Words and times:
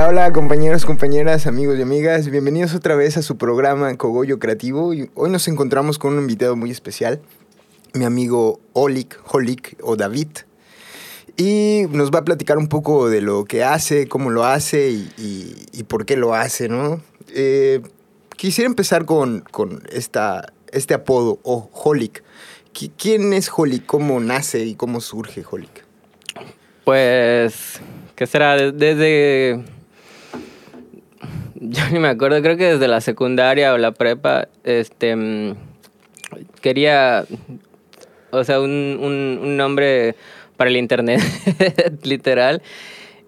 Hola, 0.00 0.32
compañeros, 0.32 0.86
compañeras, 0.86 1.48
amigos 1.48 1.76
y 1.76 1.82
amigas. 1.82 2.30
Bienvenidos 2.30 2.72
otra 2.72 2.94
vez 2.94 3.16
a 3.16 3.22
su 3.22 3.36
programa 3.36 3.96
Cogollo 3.96 4.38
Creativo. 4.38 4.90
Hoy 5.14 5.30
nos 5.30 5.48
encontramos 5.48 5.98
con 5.98 6.12
un 6.12 6.20
invitado 6.20 6.54
muy 6.54 6.70
especial, 6.70 7.20
mi 7.94 8.04
amigo 8.04 8.60
Olik, 8.74 9.20
Holik 9.26 9.76
o 9.82 9.96
David. 9.96 10.28
Y 11.36 11.86
nos 11.90 12.12
va 12.12 12.20
a 12.20 12.24
platicar 12.24 12.58
un 12.58 12.68
poco 12.68 13.10
de 13.10 13.20
lo 13.20 13.44
que 13.44 13.64
hace, 13.64 14.06
cómo 14.06 14.30
lo 14.30 14.44
hace 14.44 14.88
y, 14.88 15.82
por 15.88 16.06
qué 16.06 16.16
lo 16.16 16.32
hace, 16.32 16.68
¿no? 16.68 17.02
Eh, 17.34 17.80
quisiera 18.36 18.68
empezar 18.68 19.04
con, 19.04 19.40
con 19.50 19.82
esta, 19.90 20.52
este 20.70 20.94
apodo, 20.94 21.40
o 21.42 21.70
Holik. 21.72 22.22
¿Quién 22.96 23.32
es 23.32 23.50
Holik? 23.54 23.84
¿Cómo 23.84 24.20
nace 24.20 24.64
y 24.64 24.76
cómo 24.76 25.00
surge 25.00 25.42
Holik? 25.50 25.84
Pues, 26.84 27.80
¿qué 28.14 28.26
será? 28.28 28.70
Desde... 28.70 29.77
Yo 31.60 31.82
ni 31.90 31.98
me 31.98 32.08
acuerdo, 32.08 32.40
creo 32.42 32.56
que 32.56 32.72
desde 32.72 32.88
la 32.88 33.00
secundaria 33.00 33.72
o 33.72 33.78
la 33.78 33.92
prepa, 33.92 34.48
este, 34.64 35.16
mm, 35.16 35.54
quería, 36.60 37.24
o 38.30 38.44
sea, 38.44 38.60
un, 38.60 38.98
un, 39.00 39.56
nombre 39.56 40.14
para 40.56 40.70
el 40.70 40.76
internet, 40.76 41.20
literal. 42.02 42.62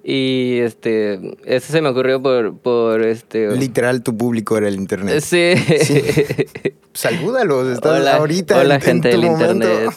Y 0.02 0.60
este, 0.60 1.20
eso 1.44 1.72
se 1.72 1.82
me 1.82 1.90
ocurrió 1.90 2.22
por, 2.22 2.56
por 2.56 3.02
este... 3.02 3.54
Literal, 3.54 4.02
tu 4.02 4.16
público 4.16 4.56
era 4.56 4.68
el 4.68 4.76
internet. 4.76 5.20
Sí. 5.20 5.54
sí. 5.82 6.02
Salúdalos, 6.94 7.68
estás 7.68 8.06
ahorita 8.06 8.58
Hola, 8.58 8.80
gente 8.80 9.08
del 9.08 9.24
internet. 9.24 9.90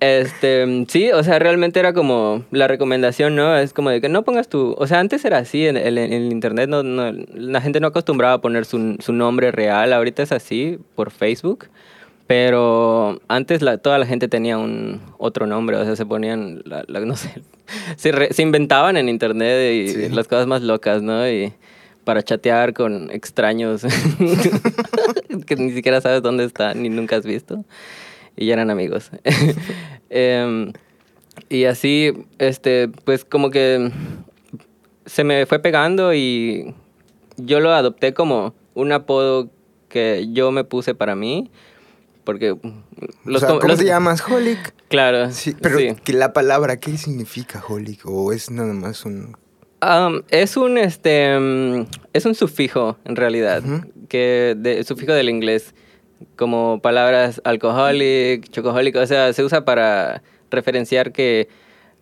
Este, 0.00 0.86
sí, 0.88 1.12
o 1.12 1.22
sea, 1.22 1.38
realmente 1.38 1.78
era 1.78 1.92
como 1.92 2.44
la 2.50 2.66
recomendación, 2.66 3.36
¿no? 3.36 3.54
Es 3.56 3.74
como 3.74 3.90
de 3.90 4.00
que 4.00 4.08
no 4.08 4.22
pongas 4.24 4.48
tu... 4.48 4.74
O 4.78 4.86
sea, 4.86 4.98
antes 4.98 5.26
era 5.26 5.36
así, 5.36 5.66
en, 5.66 5.76
el 5.76 6.32
internet 6.32 6.70
no, 6.70 6.82
no, 6.82 7.12
la 7.34 7.60
gente 7.60 7.80
no 7.80 7.88
acostumbraba 7.88 8.34
a 8.34 8.40
poner 8.40 8.64
su, 8.64 8.96
su, 8.98 9.12
nombre 9.12 9.52
real, 9.52 9.92
ahorita 9.92 10.22
es 10.22 10.32
así, 10.32 10.78
por 10.94 11.10
Facebook, 11.10 11.68
pero 12.26 13.20
antes 13.28 13.60
la, 13.60 13.76
toda 13.76 13.98
la 13.98 14.06
gente 14.06 14.26
tenía 14.26 14.56
un 14.56 15.02
otro 15.18 15.46
nombre, 15.46 15.76
o 15.76 15.84
sea, 15.84 15.94
se 15.96 16.06
ponían, 16.06 16.62
la, 16.64 16.82
no 16.88 17.14
sé, 17.14 17.42
se, 17.96 18.32
se, 18.32 18.42
inventaban 18.42 18.96
en 18.96 19.10
internet 19.10 19.74
y 19.74 20.08
las 20.08 20.28
cosas 20.28 20.46
más 20.46 20.62
locas, 20.62 21.02
¿no? 21.02 21.28
Y 21.28 21.52
para 22.04 22.22
chatear 22.22 22.72
con 22.72 23.10
extraños 23.10 23.82
que 25.46 25.56
ni 25.56 25.72
siquiera 25.72 26.00
sabes 26.00 26.22
dónde 26.22 26.44
están 26.44 26.82
ni 26.82 26.88
nunca 26.88 27.16
has 27.16 27.26
visto 27.26 27.66
y 28.40 28.46
ya 28.46 28.54
eran 28.54 28.70
amigos. 28.70 29.10
Em, 30.12 30.72
y 31.48 31.66
así, 31.66 32.12
este, 32.38 32.88
pues 33.04 33.24
como 33.24 33.50
que 33.50 33.92
se 35.06 35.22
me 35.22 35.46
fue 35.46 35.60
pegando 35.60 36.12
y 36.12 36.74
yo 37.36 37.60
lo 37.60 37.72
adopté 37.72 38.12
como 38.12 38.52
un 38.74 38.90
apodo 38.90 39.50
que 39.88 40.28
yo 40.32 40.50
me 40.50 40.64
puse 40.64 40.96
para 40.96 41.14
mí. 41.14 41.48
Porque 42.24 42.56
los, 43.24 43.44
¿Cómo 43.44 43.76
te 43.76 43.84
llamas? 43.84 44.20
Holic. 44.28 44.74
Claro. 44.88 45.30
Sí, 45.30 45.54
pero 45.60 45.78
que 46.02 46.12
la 46.12 46.32
palabra, 46.32 46.78
¿qué 46.78 46.98
significa 46.98 47.62
Holic? 47.66 48.00
¿O 48.04 48.32
es 48.32 48.50
nada 48.50 48.72
más 48.72 49.04
un 49.04 49.36
es 50.30 50.56
un 50.56 50.76
este 50.76 51.36
es 52.12 52.26
un 52.26 52.34
sufijo 52.34 52.98
en 53.04 53.16
realidad, 53.16 53.62
que 54.08 54.54
de, 54.58 54.84
sufijo 54.84 55.12
del 55.12 55.28
inglés 55.28 55.74
como 56.36 56.80
palabras 56.82 57.40
alcoholic, 57.44 58.48
chocoholic, 58.50 58.96
o 58.96 59.06
sea, 59.06 59.32
se 59.32 59.44
usa 59.44 59.64
para 59.64 60.22
referenciar 60.50 61.12
que 61.12 61.48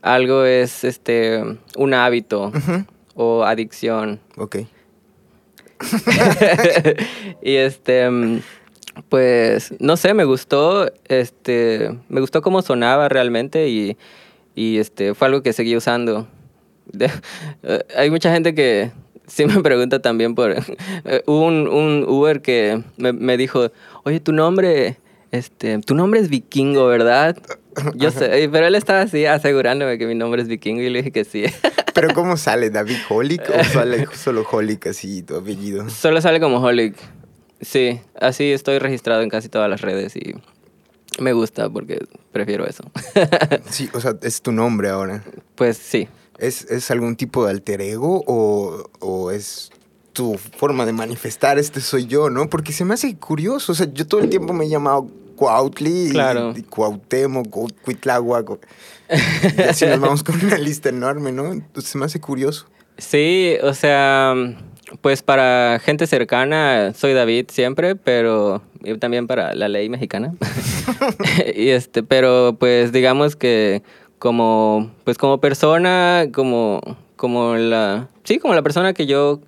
algo 0.02 0.44
es 0.44 0.84
este 0.84 1.42
un 1.76 1.94
hábito 1.94 2.52
o 3.14 3.44
adicción. 3.44 4.20
Ok. 4.36 4.58
y 7.42 7.54
este 7.54 8.08
pues 9.08 9.74
no 9.78 9.96
sé, 9.96 10.14
me 10.14 10.24
gustó 10.24 10.90
este 11.06 11.96
me 12.08 12.20
gustó 12.20 12.42
cómo 12.42 12.62
sonaba 12.62 13.08
realmente 13.08 13.68
y, 13.68 13.96
y 14.54 14.78
este 14.78 15.14
fue 15.14 15.28
algo 15.28 15.42
que 15.42 15.52
seguí 15.52 15.76
usando. 15.76 16.26
hay 17.96 18.10
mucha 18.10 18.32
gente 18.32 18.54
que 18.54 18.90
sí 19.28 19.46
me 19.46 19.62
pregunta 19.62 20.00
también 20.00 20.34
por... 20.34 20.56
Eh, 21.04 21.22
un, 21.26 21.68
un 21.68 22.04
Uber 22.08 22.42
que 22.42 22.82
me, 22.96 23.12
me, 23.12 23.36
dijo, 23.36 23.70
oye, 24.04 24.20
tu 24.20 24.32
nombre, 24.32 24.98
este, 25.30 25.78
tu 25.78 25.94
nombre 25.94 26.20
es 26.20 26.28
vikingo, 26.28 26.86
¿verdad? 26.86 27.36
Yo 27.94 28.10
sé, 28.10 28.48
pero 28.50 28.66
él 28.66 28.74
estaba 28.74 29.02
así 29.02 29.24
asegurándome 29.26 29.96
que 29.96 30.06
mi 30.06 30.14
nombre 30.14 30.42
es 30.42 30.48
vikingo 30.48 30.82
y 30.82 30.90
le 30.90 30.98
dije 30.98 31.12
que 31.12 31.24
sí. 31.24 31.44
¿Pero 31.94 32.14
cómo 32.14 32.36
sale? 32.36 32.70
¿David 32.70 32.96
Holic 33.08 33.42
o 33.48 33.64
sale 33.72 34.06
solo 34.14 34.46
Holic 34.50 34.88
así 34.88 35.22
tu 35.22 35.36
apellido? 35.36 35.88
Solo 35.88 36.20
sale 36.20 36.40
como 36.40 36.58
Holic. 36.58 36.96
Sí, 37.60 38.00
así 38.20 38.52
estoy 38.52 38.78
registrado 38.78 39.22
en 39.22 39.30
casi 39.30 39.48
todas 39.48 39.68
las 39.68 39.80
redes 39.80 40.14
y 40.16 40.34
me 41.20 41.32
gusta 41.32 41.68
porque 41.68 42.04
prefiero 42.32 42.66
eso. 42.66 42.84
sí, 43.70 43.88
o 43.92 44.00
sea, 44.00 44.14
es 44.22 44.42
tu 44.42 44.52
nombre 44.52 44.88
ahora. 44.90 45.24
Pues 45.54 45.76
sí. 45.76 46.08
¿Es, 46.38 46.64
es 46.70 46.90
algún 46.90 47.16
tipo 47.16 47.44
de 47.44 47.50
alter 47.50 47.80
ego 47.80 48.22
o, 48.26 48.88
o 49.00 49.30
es 49.30 49.70
tu 50.12 50.36
forma 50.36 50.84
de 50.84 50.92
manifestar 50.92 51.58
este 51.58 51.80
soy 51.80 52.06
yo, 52.06 52.30
¿no? 52.30 52.50
Porque 52.50 52.72
se 52.72 52.84
me 52.84 52.94
hace 52.94 53.16
curioso. 53.16 53.72
O 53.72 53.74
sea, 53.74 53.86
yo 53.92 54.06
todo 54.06 54.20
el 54.20 54.28
tiempo 54.28 54.52
me 54.52 54.64
he 54.64 54.68
llamado 54.68 55.08
Cuautli, 55.36 56.10
claro. 56.10 56.52
y, 56.56 56.62
Cuauhtémoc, 56.62 57.48
Cuitláhuac. 57.82 58.58
Y 59.56 59.62
así 59.62 59.86
nos 59.86 60.00
vamos 60.00 60.24
con 60.24 60.44
una 60.44 60.58
lista 60.58 60.88
enorme, 60.88 61.30
¿no? 61.30 61.52
Entonces 61.52 61.92
se 61.92 61.98
me 61.98 62.04
hace 62.04 62.20
curioso. 62.20 62.66
Sí, 62.98 63.54
o 63.62 63.74
sea, 63.74 64.34
pues 65.00 65.22
para 65.22 65.80
gente 65.84 66.08
cercana 66.08 66.92
soy 66.94 67.12
David 67.12 67.46
siempre, 67.50 67.94
pero 67.94 68.62
también 68.98 69.28
para 69.28 69.54
la 69.54 69.68
ley 69.68 69.88
mexicana. 69.88 70.34
y 71.54 71.68
este, 71.68 72.02
pero 72.02 72.56
pues 72.58 72.90
digamos 72.90 73.36
que 73.36 73.82
como 74.18 74.90
pues 75.04 75.18
como 75.18 75.38
persona, 75.38 76.26
como 76.32 76.80
como 77.16 77.56
la 77.56 78.08
sí, 78.24 78.38
como 78.38 78.54
la 78.54 78.62
persona 78.62 78.92
que 78.92 79.06
yo 79.06 79.40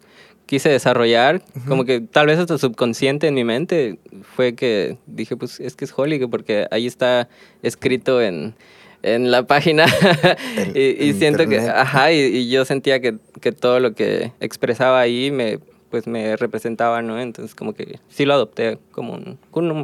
quise 0.51 0.69
desarrollar, 0.69 1.43
como 1.69 1.85
que 1.85 2.01
tal 2.01 2.27
vez 2.27 2.41
hasta 2.41 2.59
subconsciente 2.59 3.29
en 3.29 3.35
mi 3.35 3.45
mente, 3.45 4.01
fue 4.35 4.57
que 4.57 4.97
dije, 5.07 5.37
pues 5.37 5.61
es 5.61 5.77
que 5.77 5.85
es 5.85 5.93
Holly, 5.97 6.27
porque 6.27 6.67
ahí 6.73 6.89
está 6.89 7.29
escrito 7.63 8.21
en, 8.21 8.57
en 9.03 9.31
la 9.31 9.47
página. 9.47 9.87
Y, 10.75 11.13
siento 11.15 11.49
que, 11.49 11.61
ajá, 11.61 12.13
y, 12.13 12.51
yo 12.51 12.65
sentía 12.65 13.01
que, 13.01 13.17
que, 13.41 13.53
todo 13.53 13.79
lo 13.79 13.95
que 13.95 14.33
expresaba 14.41 14.99
ahí 14.99 15.31
me 15.31 15.61
pues 15.91 16.06
me 16.06 16.37
representaba, 16.37 17.03
¿no? 17.03 17.21
Entonces 17.21 17.55
como 17.55 17.75
que 17.75 17.99
sí 18.09 18.25
lo 18.25 18.34
adopté 18.34 18.78
como 18.93 19.15
un, 19.15 19.39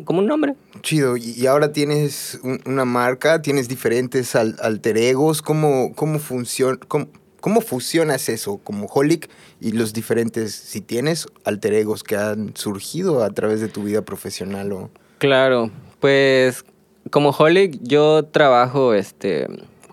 como 0.05 0.21
un 0.21 0.27
nombre. 0.27 0.55
Chido, 0.83 1.17
y 1.17 1.47
ahora 1.47 1.73
tienes 1.73 2.41
una 2.65 2.85
marca, 2.85 3.43
tienes 3.43 3.69
diferentes 3.69 4.37
alter 4.37 4.99
egos, 4.99 5.43
¿cómo, 5.43 5.93
cómo 5.95 6.19
funciona? 6.19 6.79
Cómo 6.89 7.09
¿Cómo 7.47 7.61
fusionas 7.61 8.29
eso 8.29 8.59
como 8.59 8.87
Holic 8.87 9.31
y 9.61 9.71
los 9.71 9.93
diferentes, 9.93 10.53
si 10.53 10.81
tienes 10.81 11.29
alter 11.45 11.75
egos 11.75 12.03
que 12.03 12.17
han 12.17 12.57
surgido 12.57 13.23
a 13.23 13.31
través 13.31 13.61
de 13.61 13.69
tu 13.69 13.85
vida 13.85 14.03
profesional? 14.03 14.73
O... 14.73 14.91
Claro, 15.19 15.71
pues 16.01 16.65
como 17.11 17.31
Holic 17.31 17.79
yo 17.83 18.25
trabajo 18.25 18.95
este, 18.95 19.47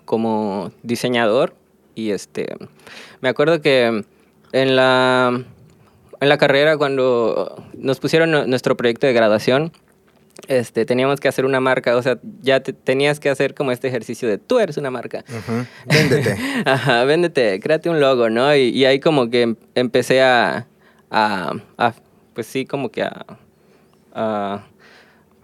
como 0.04 0.72
diseñador 0.82 1.54
y 1.94 2.10
este, 2.10 2.56
me 3.20 3.28
acuerdo 3.28 3.60
que 3.60 4.04
en 4.50 4.74
la, 4.74 5.44
en 6.24 6.28
la 6.28 6.38
carrera 6.38 6.76
cuando 6.76 7.64
nos 7.74 8.00
pusieron 8.00 8.50
nuestro 8.50 8.76
proyecto 8.76 9.06
de 9.06 9.12
graduación, 9.12 9.72
este, 10.48 10.84
teníamos 10.84 11.20
que 11.20 11.28
hacer 11.28 11.44
una 11.44 11.60
marca, 11.60 11.96
o 11.96 12.02
sea, 12.02 12.18
ya 12.42 12.60
tenías 12.60 13.20
que 13.20 13.30
hacer 13.30 13.54
como 13.54 13.70
este 13.70 13.88
ejercicio 13.88 14.28
de 14.28 14.38
tú 14.38 14.58
eres 14.58 14.76
una 14.76 14.90
marca. 14.90 15.24
Véndete. 15.86 16.36
Ajá, 16.66 17.04
véndete, 17.04 17.60
créate 17.60 17.88
un 17.88 18.00
logo, 18.00 18.28
¿no? 18.30 18.54
Y, 18.54 18.84
ahí 18.84 19.00
como 19.00 19.30
que 19.30 19.42
em, 19.42 19.56
empecé 19.74 20.22
a, 20.22 20.66
a, 21.10 21.52
pues 22.34 22.46
sí, 22.46 22.66
como 22.66 22.90
que 22.90 23.02
a, 23.02 23.24
a 24.12 24.64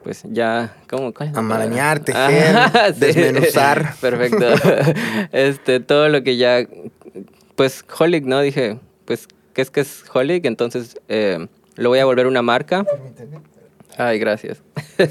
pues 0.02 0.22
ya, 0.24 0.74
¿cómo? 0.88 1.12
Cuál 1.12 1.32
Amarañar, 1.34 2.00
tejer, 2.00 2.56
desmenuzar. 2.96 3.94
Perfecto. 4.00 4.46
este, 5.32 5.80
todo 5.80 6.08
lo 6.08 6.22
que 6.22 6.36
ya, 6.36 6.66
pues 7.54 7.84
Holic, 7.98 8.24
¿no? 8.24 8.40
Dije, 8.40 8.78
pues, 9.04 9.28
¿qué 9.54 9.62
es 9.62 9.70
que 9.70 9.80
es 9.80 10.04
Holic? 10.12 10.44
Entonces, 10.44 11.00
eh, 11.08 11.46
lo 11.76 11.88
voy 11.88 11.98
a 11.98 12.04
volver 12.04 12.26
una 12.26 12.42
marca. 12.42 12.86
Ay, 13.96 14.18
gracias. 14.18 14.62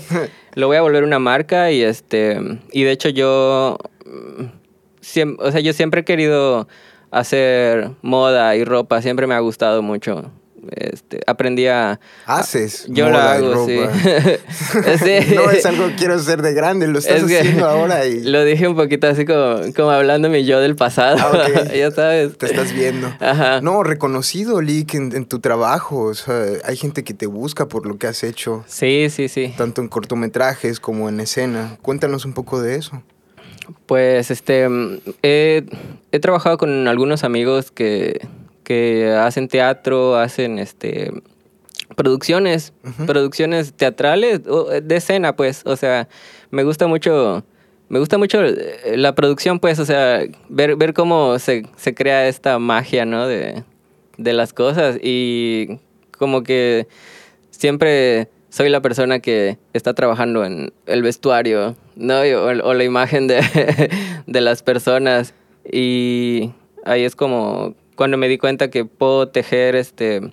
lo 0.56 0.68
voy 0.68 0.78
a 0.78 0.82
volver 0.82 1.04
una 1.04 1.20
marca 1.20 1.72
y 1.72 1.82
este 1.82 2.40
y 2.72 2.84
de 2.84 2.92
hecho 2.92 3.10
yo 3.10 3.78
mm, 4.06 4.60
o 5.40 5.52
sea, 5.52 5.60
yo 5.62 5.74
siempre 5.74 6.02
he 6.02 6.06
querido 6.06 6.68
hacer 7.12 7.92
moda 8.02 8.56
y 8.56 8.64
ropa, 8.64 9.02
siempre 9.02 9.28
me 9.28 9.36
ha 9.36 9.40
gustado 9.40 9.82
mucho. 9.82 10.32
Este, 10.72 11.20
aprendí 11.28 11.68
a... 11.68 12.00
Haces. 12.26 12.86
Yo 12.90 13.10
lo 13.10 13.18
hago, 13.18 13.66
sí. 13.68 13.78
no 15.36 15.52
es 15.52 15.66
algo 15.66 15.88
que 15.88 15.96
quiero 15.96 16.20
ser 16.20 16.42
de 16.42 16.54
grande, 16.54 16.88
lo 16.88 17.00
estás 17.00 17.22
Es 17.22 17.26
que 17.26 17.40
haciendo 17.40 17.66
ahora 17.68 18.06
y 18.06 18.22
Lo 18.24 18.44
dije 18.44 18.68
un 18.68 18.76
poquito 18.76 19.08
así 19.08 19.26
como, 19.26 19.62
como 19.76 19.92
hablándome 19.92 20.44
yo 20.46 20.60
del 20.60 20.76
pasado, 20.76 21.18
Ah, 21.20 21.74
ya 21.74 21.92
sabes. 21.92 22.38
te 22.38 22.46
estás 22.48 22.74
viendo. 22.74 23.08
Ajá. 23.20 23.62
No, 23.62 23.84
reconocido, 23.84 24.62
Lick, 24.62 24.94
en, 24.96 25.16
en 25.16 25.26
tu 25.26 25.40
trabajo. 25.40 26.04
O 26.06 26.14
sea, 26.14 26.44
hay 26.64 26.78
gente 26.78 27.04
que 27.04 27.14
te 27.14 27.26
busca 27.26 27.68
por 27.68 27.86
lo 27.86 27.98
que 27.98 28.08
has 28.08 28.24
hecho, 28.24 28.64
Sí, 28.68 29.08
sí, 29.10 29.28
sí. 29.28 29.54
tanto 29.58 29.82
en 29.82 29.88
cortometrajes 29.88 30.80
como 30.80 31.10
en 31.10 31.20
escena. 31.20 31.78
Cuéntanos 31.82 32.26
un 32.26 32.34
poco 32.34 32.62
de 32.62 32.76
eso. 32.76 33.02
Pues 33.86 34.32
este 34.32 34.68
mm, 34.68 35.00
he, 35.22 35.64
he 36.12 36.20
trabajado 36.20 36.58
con 36.58 36.88
algunos 36.88 37.24
amigos 37.24 37.70
que, 37.72 38.28
que 38.70 39.12
hacen 39.18 39.48
teatro, 39.48 40.16
hacen 40.16 40.60
este 40.60 41.12
producciones, 41.96 42.72
producciones 43.08 43.74
teatrales 43.74 44.42
de 44.44 44.96
escena, 44.96 45.36
pues, 45.36 45.64
o 45.66 45.76
sea, 45.76 46.08
me 46.52 46.62
gusta 46.62 46.86
mucho 46.86 47.44
me 47.88 47.98
gusta 47.98 48.20
mucho 48.20 48.46
eh, 48.46 48.96
la 48.96 49.16
producción, 49.16 49.60
pues, 49.60 49.80
o 49.80 49.86
sea, 49.86 50.22
ver, 50.50 50.76
ver 50.76 50.94
cómo 50.94 51.40
se, 51.40 51.64
se 51.78 51.96
crea 51.96 52.28
esta 52.28 52.60
magia, 52.60 53.06
¿no? 53.06 53.28
De, 53.28 53.64
de 54.18 54.34
las 54.34 54.54
cosas 54.54 55.00
y 55.02 55.80
como 56.20 56.44
que 56.44 56.88
siempre 57.50 58.30
soy 58.50 58.70
la 58.70 58.82
persona 58.82 59.20
que 59.20 59.58
está 59.74 59.96
trabajando 59.96 60.46
en 60.46 60.72
el 60.86 61.02
vestuario, 61.02 61.76
¿no? 61.96 62.20
O, 62.20 62.68
o 62.68 62.74
la 62.76 62.84
imagen 62.84 63.26
de, 63.26 63.42
de 64.28 64.42
las 64.42 64.62
personas. 64.62 65.34
Y 65.72 66.52
ahí 66.86 67.04
es 67.04 67.16
como 67.16 67.74
cuando 68.00 68.16
me 68.16 68.30
di 68.30 68.38
cuenta 68.38 68.70
que 68.70 68.86
puedo 68.86 69.28
tejer 69.28 69.76
este 69.76 70.32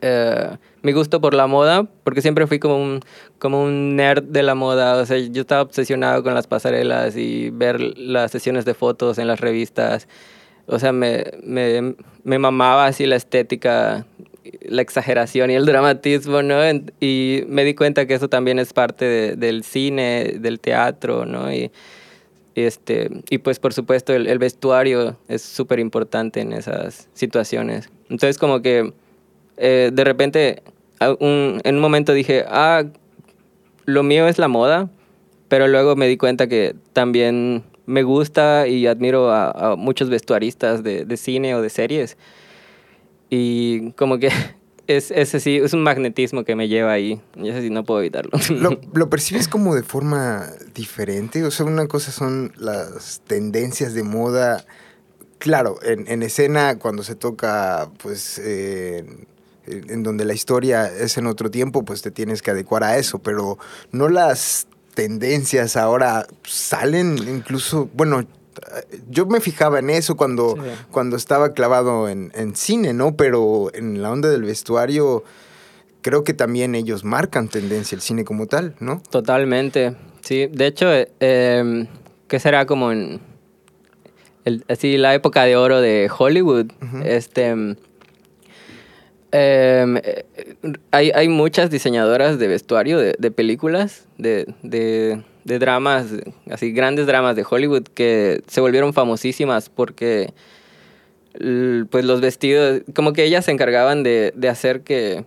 eh, 0.00 0.56
mi 0.80 0.92
gusto 0.92 1.20
por 1.20 1.34
la 1.34 1.46
moda, 1.46 1.86
porque 2.04 2.22
siempre 2.22 2.46
fui 2.46 2.58
como 2.58 2.82
un, 2.82 3.00
como 3.38 3.62
un 3.62 3.96
nerd 3.96 4.22
de 4.22 4.42
la 4.42 4.54
moda, 4.54 4.96
o 4.96 5.04
sea, 5.04 5.18
yo 5.18 5.42
estaba 5.42 5.60
obsesionado 5.60 6.22
con 6.22 6.32
las 6.32 6.46
pasarelas 6.46 7.18
y 7.18 7.50
ver 7.50 7.80
las 7.98 8.30
sesiones 8.30 8.64
de 8.64 8.72
fotos 8.72 9.18
en 9.18 9.26
las 9.26 9.40
revistas, 9.40 10.08
o 10.66 10.78
sea, 10.78 10.92
me, 10.92 11.24
me, 11.44 11.96
me 12.24 12.38
mamaba 12.38 12.86
así 12.86 13.04
la 13.04 13.16
estética, 13.16 14.06
la 14.62 14.80
exageración 14.80 15.50
y 15.50 15.56
el 15.56 15.66
dramatismo, 15.66 16.40
¿no? 16.42 16.60
Y 16.98 17.44
me 17.46 17.64
di 17.64 17.74
cuenta 17.74 18.06
que 18.06 18.14
eso 18.14 18.28
también 18.28 18.58
es 18.58 18.72
parte 18.72 19.04
de- 19.04 19.36
del 19.36 19.64
cine, 19.64 20.36
del 20.40 20.60
teatro, 20.60 21.26
¿no? 21.26 21.52
Y, 21.52 21.70
este, 22.60 23.10
y 23.30 23.38
pues 23.38 23.58
por 23.58 23.72
supuesto 23.72 24.12
el, 24.14 24.26
el 24.26 24.38
vestuario 24.38 25.16
es 25.28 25.42
súper 25.42 25.78
importante 25.78 26.40
en 26.40 26.52
esas 26.52 27.08
situaciones. 27.14 27.90
Entonces 28.08 28.38
como 28.38 28.62
que 28.62 28.92
eh, 29.56 29.90
de 29.92 30.04
repente 30.04 30.62
un- 31.20 31.60
en 31.64 31.74
un 31.76 31.80
momento 31.80 32.12
dije, 32.12 32.44
ah, 32.48 32.84
lo 33.86 34.02
mío 34.02 34.28
es 34.28 34.38
la 34.38 34.48
moda, 34.48 34.88
pero 35.48 35.66
luego 35.68 35.96
me 35.96 36.06
di 36.08 36.16
cuenta 36.16 36.46
que 36.46 36.74
también 36.92 37.64
me 37.86 38.02
gusta 38.02 38.68
y 38.68 38.86
admiro 38.86 39.30
a, 39.30 39.50
a 39.72 39.76
muchos 39.76 40.08
vestuaristas 40.10 40.82
de, 40.84 41.04
de 41.04 41.16
cine 41.16 41.54
o 41.54 41.62
de 41.62 41.70
series. 41.70 42.16
Y 43.30 43.92
como 43.92 44.18
que 44.18 44.30
es, 44.96 45.10
ese 45.10 45.40
sí, 45.40 45.56
es 45.56 45.72
un 45.72 45.82
magnetismo 45.82 46.44
que 46.44 46.56
me 46.56 46.68
lleva 46.68 46.92
ahí. 46.92 47.20
Y 47.36 47.48
ese 47.48 47.62
sí 47.62 47.70
no 47.70 47.84
puedo 47.84 48.00
evitarlo. 48.00 48.30
¿Lo, 48.50 48.80
lo 48.94 49.10
percibes 49.10 49.48
como 49.48 49.74
de 49.74 49.82
forma 49.82 50.48
diferente? 50.74 51.44
O 51.44 51.50
sea, 51.50 51.66
una 51.66 51.86
cosa 51.86 52.12
son 52.12 52.52
las 52.56 53.22
tendencias 53.26 53.94
de 53.94 54.02
moda. 54.02 54.64
Claro, 55.38 55.78
en, 55.82 56.06
en 56.08 56.22
escena, 56.22 56.78
cuando 56.78 57.02
se 57.02 57.14
toca, 57.14 57.90
pues, 58.02 58.38
eh, 58.44 59.04
en, 59.66 59.90
en 59.90 60.02
donde 60.02 60.24
la 60.24 60.34
historia 60.34 60.86
es 60.86 61.16
en 61.16 61.26
otro 61.26 61.50
tiempo, 61.50 61.84
pues 61.84 62.02
te 62.02 62.10
tienes 62.10 62.42
que 62.42 62.50
adecuar 62.50 62.84
a 62.84 62.98
eso, 62.98 63.20
pero 63.20 63.58
no 63.90 64.08
las 64.08 64.66
tendencias 64.94 65.76
ahora 65.76 66.26
salen 66.44 67.16
incluso, 67.16 67.88
bueno, 67.94 68.26
yo 69.08 69.26
me 69.26 69.40
fijaba 69.40 69.78
en 69.78 69.90
eso 69.90 70.16
cuando, 70.16 70.54
Sí. 70.56 70.62
cuando 70.90 71.16
estaba 71.16 71.52
clavado 71.52 72.08
en, 72.08 72.32
en 72.34 72.54
cine, 72.56 72.92
¿no? 72.92 73.16
Pero 73.16 73.70
en 73.74 74.02
la 74.02 74.10
onda 74.10 74.28
del 74.28 74.42
vestuario, 74.42 75.24
creo 76.02 76.24
que 76.24 76.34
también 76.34 76.74
ellos 76.74 77.04
marcan 77.04 77.48
tendencia 77.48 77.94
el 77.96 78.02
cine 78.02 78.24
como 78.24 78.46
tal, 78.46 78.74
¿no? 78.80 79.02
Totalmente, 79.10 79.94
sí. 80.22 80.46
De 80.46 80.66
hecho, 80.66 80.92
eh, 80.92 81.08
em, 81.20 81.86
¿qué 82.28 82.38
será 82.40 82.66
como 82.66 82.90
en 82.92 83.20
el- 84.44 84.64
así 84.68 84.96
la 84.96 85.14
época 85.14 85.44
de 85.44 85.56
oro 85.56 85.80
de 85.80 86.10
Hollywood? 86.16 86.72
Este 87.04 87.46
em, 87.48 87.76
em, 89.32 89.96
eh, 89.98 90.24
hay, 90.90 91.10
hay 91.14 91.28
muchas 91.28 91.70
diseñadoras 91.70 92.38
de 92.38 92.48
vestuario 92.48 92.98
de, 92.98 93.14
de 93.18 93.30
películas, 93.30 94.04
de, 94.18 94.52
de, 94.62 95.22
de 95.50 95.58
dramas, 95.58 96.06
así 96.50 96.70
grandes 96.70 97.06
dramas 97.06 97.34
de 97.34 97.44
Hollywood 97.48 97.82
que 97.92 98.42
se 98.46 98.60
volvieron 98.60 98.94
famosísimas 98.94 99.68
porque 99.68 100.32
pues 101.90 102.04
los 102.04 102.20
vestidos, 102.20 102.82
como 102.94 103.12
que 103.12 103.24
ellas 103.24 103.44
se 103.44 103.50
encargaban 103.52 104.02
de, 104.02 104.32
de 104.36 104.48
hacer 104.48 104.82
que 104.82 105.24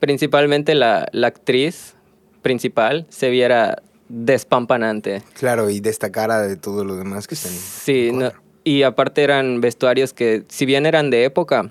principalmente 0.00 0.74
la, 0.74 1.08
la 1.12 1.26
actriz 1.28 1.94
principal 2.42 3.06
se 3.08 3.30
viera 3.30 3.82
despampanante. 4.08 5.22
Claro, 5.34 5.68
y 5.70 5.80
destacara 5.80 6.40
de 6.42 6.56
todo 6.56 6.84
lo 6.84 6.96
demás 6.96 7.26
que 7.26 7.34
está 7.34 7.48
en 7.48 7.54
Sí, 7.54 8.10
no- 8.12 8.32
y 8.64 8.82
aparte 8.82 9.22
eran 9.22 9.60
vestuarios 9.60 10.12
que, 10.12 10.42
si 10.48 10.66
bien 10.66 10.86
eran 10.86 11.08
de 11.10 11.24
época, 11.24 11.70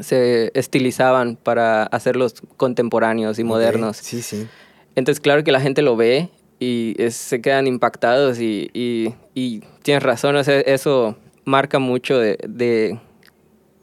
se 0.00 0.50
estilizaban 0.54 1.36
para 1.36 1.82
hacerlos 1.84 2.34
contemporáneos 2.56 3.38
y 3.40 3.44
modernos. 3.44 3.96
Sí, 3.96 4.22
sí. 4.22 4.46
Entonces, 4.94 5.20
claro 5.20 5.42
que 5.42 5.50
la 5.50 5.60
gente 5.60 5.82
lo 5.82 5.96
ve 5.96 6.28
y 6.62 6.94
es- 6.98 7.16
se 7.16 7.40
quedan 7.40 7.66
impactados 7.66 8.38
y, 8.40 8.70
y- 8.72 9.14
y 9.34 9.60
tienes 9.82 10.02
razón, 10.02 10.36
o 10.36 10.44
sea, 10.44 10.60
eso 10.60 11.16
marca 11.44 11.78
mucho 11.80 12.18
de, 12.18 12.38
de- 12.48 12.98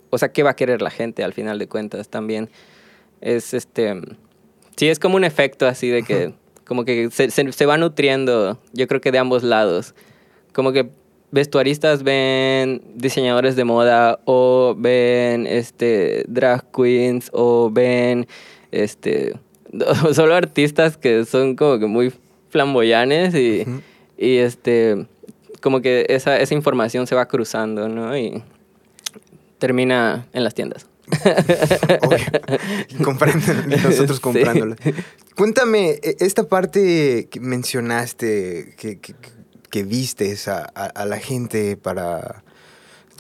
o 0.10 0.18
sea, 0.18 0.32
qué 0.32 0.44
va 0.44 0.52
a 0.52 0.56
querer 0.56 0.82
la 0.82 0.90
gente 0.90 1.24
al 1.24 1.34
final 1.34 1.60
de 1.60 1.68
cuentas 1.68 2.10
también. 2.10 2.50
Es 3.22 3.54
este, 3.54 4.00
sí, 4.78 4.88
es 4.88 4.98
como 5.00 5.18
un 5.18 5.24
efecto 5.26 5.68
así 5.68 5.90
de 5.90 6.04
que, 6.04 6.34
como 6.66 6.86
que 6.86 7.10
se, 7.12 7.30
se, 7.32 7.52
se 7.52 7.66
va 7.66 7.78
nutriendo, 7.78 8.58
yo 8.74 8.88
creo 8.88 9.02
que 9.02 9.12
de 9.12 9.18
ambos 9.20 9.44
lados. 9.44 9.94
Como 10.54 10.72
que 10.72 10.90
vestuaristas 11.32 12.04
ven 12.04 12.82
diseñadores 12.96 13.56
de 13.56 13.64
moda 13.66 14.20
o 14.26 14.74
ven 14.78 15.46
este 15.48 16.24
drag 16.28 16.64
queens 16.72 17.30
o 17.34 17.70
ven 17.72 18.26
este 18.72 19.36
solo 20.14 20.34
artistas 20.34 20.98
que 20.98 21.26
son 21.26 21.56
como 21.56 21.78
que 21.78 21.86
muy 21.86 22.12
flamboyanes 22.50 23.34
y, 23.36 23.66
y 24.18 24.38
este 24.38 25.08
como 25.62 25.82
que 25.82 26.06
esa, 26.10 26.40
esa 26.40 26.54
información 26.54 27.06
se 27.08 27.16
va 27.16 27.28
cruzando, 27.28 27.90
¿no? 27.90 28.18
Y 28.18 28.44
termina 29.58 30.28
en 30.34 30.44
las 30.44 30.54
tiendas. 30.56 30.86
Obvio. 32.02 32.26
Nosotros 33.84 34.18
Sí. 34.18 34.22
comprándola. 34.22 34.76
Cuéntame, 35.36 36.00
e- 36.02 36.18
esta 36.20 36.44
parte 36.48 37.28
que 37.30 37.40
mencionaste, 37.40 38.76
que, 38.78 39.00
que, 39.00 39.16
que 39.70 39.84
vistes 39.84 40.48
a, 40.48 40.64
a- 40.76 40.86
a 40.86 41.06
la 41.06 41.18
gente 41.20 41.76
para 41.78 42.44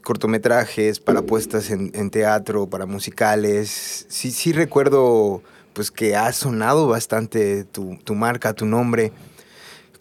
cortometrajes, 0.03 0.99
para 0.99 1.21
puestas 1.23 1.69
en, 1.71 1.91
en 1.93 2.09
teatro, 2.09 2.67
para 2.67 2.85
musicales. 2.85 4.05
Sí, 4.09 4.31
sí 4.31 4.53
recuerdo 4.53 5.41
pues 5.73 5.91
que 5.91 6.15
ha 6.15 6.31
sonado 6.33 6.87
bastante 6.87 7.63
tu, 7.63 7.97
tu 8.03 8.15
marca, 8.15 8.53
tu 8.53 8.65
nombre. 8.65 9.11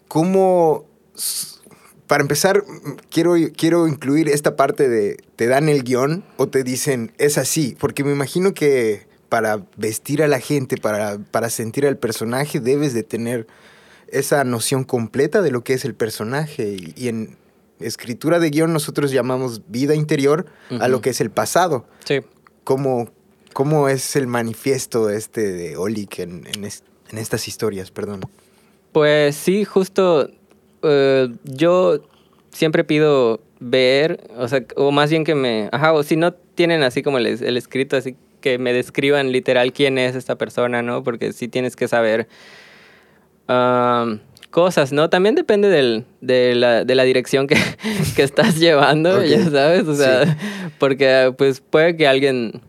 ¿Cómo, 0.09 0.85
para 2.07 2.21
empezar, 2.21 2.63
quiero, 3.09 3.35
quiero 3.55 3.87
incluir 3.87 4.27
esta 4.27 4.55
parte 4.55 4.89
de, 4.89 5.17
¿te 5.35 5.45
dan 5.45 5.69
el 5.69 5.83
guion 5.83 6.25
o 6.35 6.47
te 6.47 6.63
dicen, 6.63 7.13
es 7.19 7.37
así? 7.37 7.77
Porque 7.79 8.03
me 8.03 8.11
imagino 8.11 8.53
que 8.53 9.07
para 9.29 9.63
vestir 9.77 10.23
a 10.23 10.27
la 10.27 10.39
gente, 10.39 10.77
para, 10.77 11.19
para 11.19 11.51
sentir 11.51 11.85
al 11.85 11.97
personaje, 11.97 12.59
debes 12.59 12.93
de 12.95 13.03
tener 13.03 13.45
esa 14.07 14.43
noción 14.43 14.83
completa 14.83 15.43
de 15.43 15.51
lo 15.51 15.63
que 15.63 15.75
es 15.75 15.85
el 15.85 15.93
personaje. 15.93 16.69
Y, 16.69 16.93
y 16.97 17.07
en 17.07 17.37
escritura 17.79 18.39
de 18.39 18.49
guion 18.49 18.73
nosotros 18.73 19.11
llamamos 19.11 19.61
vida 19.67 19.93
interior 19.93 20.47
a 20.79 20.87
lo 20.87 21.01
que 21.01 21.11
es 21.11 21.21
el 21.21 21.29
pasado. 21.29 21.85
Sí. 22.03 22.21
¿Cómo, 22.63 23.11
cómo 23.53 23.89
es 23.89 24.15
el 24.15 24.25
manifiesto 24.25 25.11
este 25.11 25.51
de 25.51 25.77
Olik 25.77 26.17
en, 26.17 26.47
en 26.47 27.17
estas 27.17 27.47
historias? 27.47 27.91
Perdón. 27.91 28.21
Pues 28.91 29.35
sí, 29.35 29.65
justo 29.65 30.29
eh, 30.83 31.29
yo 31.43 31.99
siempre 32.51 32.83
pido 32.83 33.41
ver, 33.59 34.21
o 34.37 34.47
sea, 34.47 34.63
o 34.75 34.91
más 34.91 35.09
bien 35.09 35.23
que 35.23 35.35
me, 35.35 35.69
ajá, 35.71 35.93
o 35.93 36.01
si 36.03 36.15
no 36.15 36.33
tienen 36.33 36.81
así 36.83 37.03
como 37.03 37.17
el, 37.17 37.27
es- 37.27 37.41
el 37.41 37.57
escrito, 37.57 37.97
así 37.97 38.15
que 38.41 38.57
me 38.57 38.71
describan 38.73 39.31
literal 39.31 39.73
quién 39.73 39.97
es 39.97 40.15
esta 40.15 40.37
persona, 40.37 40.81
¿no? 40.81 41.03
Porque 41.03 41.33
sí 41.33 41.47
tienes 41.49 41.75
que 41.75 41.87
saber 41.89 42.27
cosas, 44.51 44.91
¿no? 44.91 45.09
También 45.09 45.35
depende 45.35 45.69
del, 45.69 46.05
de, 46.21 46.55
la, 46.55 46.83
de 46.85 46.95
la 46.95 47.03
dirección 47.03 47.47
que, 47.47 47.55
que 48.15 48.23
estás 48.23 48.57
llevando, 48.59 49.23
ya 49.23 49.43
sabes, 49.49 49.87
o 49.87 49.95
sea, 49.95 50.25
Sí. 50.25 50.31
porque 50.79 51.33
pues 51.37 51.61
puede 51.61 51.95
que 51.95 52.07
alguien 52.07 52.61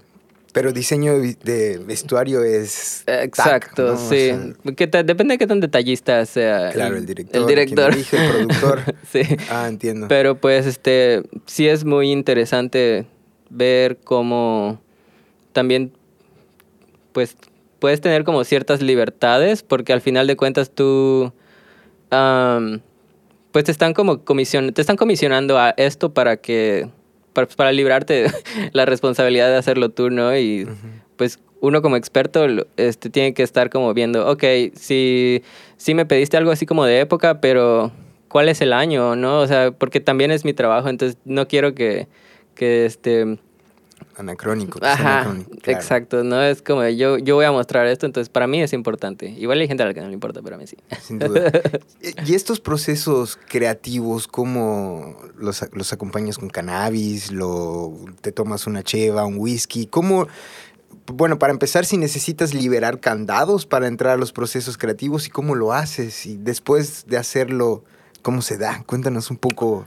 Pero 0.53 0.73
diseño 0.73 1.19
de, 1.19 1.81
vestuario 1.85 2.43
es... 2.43 3.03
tac, 3.05 3.25
Exacto, 3.25 3.97
sí. 3.97 4.31
sea, 4.31 4.55
¿Qué 4.77 4.87
tal? 4.87 5.07
Depende 5.07 5.35
de 5.35 5.39
qué 5.39 5.47
tan 5.47 5.61
detallista 5.61 6.25
sea. 6.27 6.71
claro, 6.73 6.97
el 6.97 7.07
director. 7.07 7.41
El 7.41 7.47
director. 7.47 7.93
dirige, 7.93 8.17
el 8.17 8.47
productor. 8.47 8.81
sí. 9.13 9.23
Ah, 9.51 9.67
entiendo. 9.69 10.09
Pero 10.09 10.37
pues 10.37 10.67
este 10.67 11.23
sí 11.47 11.69
es 11.69 11.85
muy 11.85 12.11
interesante 12.11 13.07
ver 13.49 13.99
cómo 14.03 14.81
también 15.53 15.93
pues 17.13 17.37
puedes 17.79 18.01
tener 18.01 18.25
como 18.25 18.45
ciertas 18.45 18.83
libertades 18.83 19.63
porque 19.63 19.93
al 19.93 20.01
final 20.01 20.27
de 20.27 20.37
cuentas 20.37 20.71
tú 20.71 21.33
pues 23.53 23.65
te 23.65 23.73
están 23.73 23.95
como 23.95 24.25
comisión 24.25 24.73
te 24.73 24.81
están 24.81 24.97
comisionando 24.97 25.59
a 25.59 25.71
esto 25.71 26.13
para 26.13 26.37
que 26.37 26.89
para, 27.33 27.47
para 27.47 27.73
librarte 27.73 28.25
de 28.25 28.31
la 28.73 28.87
responsabilidad 28.87 29.49
de 29.49 29.57
hacerlo 29.57 29.89
tú, 29.89 30.11
¿no? 30.11 30.37
Y 30.37 30.67
pues 31.17 31.39
uno 31.61 31.83
como 31.83 31.97
experto 31.97 32.47
este, 32.77 33.11
tiene 33.11 33.35
que 33.35 33.43
estar 33.43 33.71
como 33.71 33.93
viendo, 33.95 34.31
ok, 34.31 34.45
si, 34.75 35.43
si 35.77 35.95
me 35.95 36.07
pediste 36.07 36.37
algo 36.37 36.51
así 36.51 36.67
como 36.67 36.85
de 36.85 37.01
época, 37.01 37.41
pero 37.41 37.93
¿cuál 38.29 38.49
es 38.49 38.61
el 38.61 38.73
año, 38.73 39.17
no? 39.17 39.41
O 39.41 39.47
sea, 39.47 39.71
porque 39.73 40.01
también 40.01 40.31
es 40.31 40.45
mi 40.45 40.53
trabajo, 40.55 40.89
entonces 40.89 41.19
no 41.25 41.47
quiero 41.49 41.75
que, 41.75 42.09
que 42.55 42.87
este... 42.87 43.39
Anacrónico. 44.21 44.79
Ajá, 44.83 45.23
anacrónico, 45.23 45.51
claro. 45.63 45.81
exacto, 45.81 46.23
¿no? 46.25 46.43
Es 46.43 46.63
como 46.63 46.87
yo, 46.89 47.19
yo 47.19 47.35
voy 47.35 47.45
a 47.47 47.53
mostrar 47.53 47.87
esto, 47.87 48.07
entonces 48.07 48.29
para 48.29 48.47
mí 48.47 48.63
es 48.63 48.73
importante. 48.73 49.31
Igual 49.31 49.61
hay 49.61 49.67
gente 49.69 49.83
a 49.83 49.87
la 49.87 49.95
que 49.95 50.01
no 50.01 50.09
le 50.09 50.15
importa, 50.15 50.41
pero 50.43 50.57
a 50.57 50.59
mí 50.59 50.67
sí. 50.67 50.77
Sin 51.03 51.19
duda. 51.19 51.51
Y- 52.03 52.15
y 52.31 52.35
estos 52.35 52.61
procesos 52.61 53.39
creativos, 53.49 54.29
¿cómo 54.29 55.17
los, 55.37 55.65
los 55.73 55.93
acompañas 55.93 56.39
con 56.39 56.49
cannabis? 56.51 57.33
Lo, 57.33 57.95
¿Te 58.21 58.31
tomas 58.33 58.67
una 58.67 58.83
cheva, 58.83 59.25
un 59.25 59.37
whisky? 59.39 59.87
¿Cómo...? 59.87 60.27
Bueno, 61.13 61.39
para 61.39 61.53
empezar, 61.53 61.87
si 61.87 61.97
necesitas 61.97 62.55
liberar 62.55 63.01
candados 63.01 63.67
para 63.67 63.89
entrar 63.89 64.13
a 64.13 64.17
los 64.17 64.33
procesos 64.33 64.79
creativos 64.79 65.27
y 65.27 65.31
cómo 65.31 65.55
lo 65.57 65.73
haces 65.73 66.25
y 66.27 66.37
después 66.37 67.07
de 67.07 67.17
hacerlo, 67.17 67.83
¿cómo 68.23 68.43
se 68.43 68.59
da? 68.59 68.83
Cuéntanos 68.87 69.31
un 69.31 69.37
poco. 69.37 69.87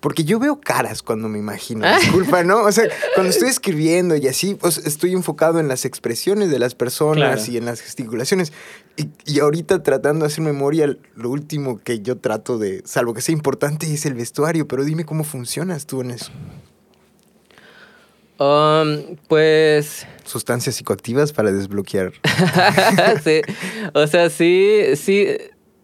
Porque 0.00 0.24
yo 0.24 0.38
veo 0.38 0.60
caras 0.60 1.02
cuando 1.02 1.28
me 1.28 1.38
imagino, 1.38 1.86
disculpa, 1.98 2.44
¿no? 2.44 2.62
O 2.64 2.70
sea, 2.72 2.84
cuando 3.14 3.30
estoy 3.30 3.48
escribiendo 3.48 4.14
y 4.14 4.28
así, 4.28 4.54
pues 4.54 4.78
estoy 4.78 5.12
enfocado 5.14 5.58
en 5.58 5.68
las 5.68 5.84
expresiones 5.84 6.50
de 6.50 6.58
las 6.58 6.74
personas 6.74 7.16
Claro. 7.44 7.52
y 7.52 7.56
en 7.56 7.64
las 7.64 7.80
gesticulaciones. 7.80 8.52
Y, 8.96 9.08
y 9.24 9.40
ahorita 9.40 9.82
tratando 9.82 10.24
de 10.24 10.32
hacer 10.32 10.44
memoria, 10.44 10.96
lo 11.16 11.30
último 11.30 11.78
que 11.82 12.00
yo 12.00 12.18
trato 12.18 12.58
de, 12.58 12.82
salvo 12.84 13.14
que 13.14 13.20
sea 13.22 13.32
importante, 13.32 13.92
es 13.92 14.06
el 14.06 14.14
vestuario, 14.14 14.68
pero 14.68 14.84
dime 14.84 15.04
cómo 15.04 15.24
funcionas 15.24 15.86
tú 15.86 16.02
en 16.02 16.12
eso. 16.12 16.30
Um, 18.38 19.16
pues 19.28 20.06
Sustancias 20.24 20.74
psicoactivas 20.76 21.32
para 21.32 21.50
desbloquear. 21.52 22.12
sí. 23.24 23.40
O 23.94 24.06
sea, 24.06 24.28
sí, 24.28 24.82
sí. 24.96 25.26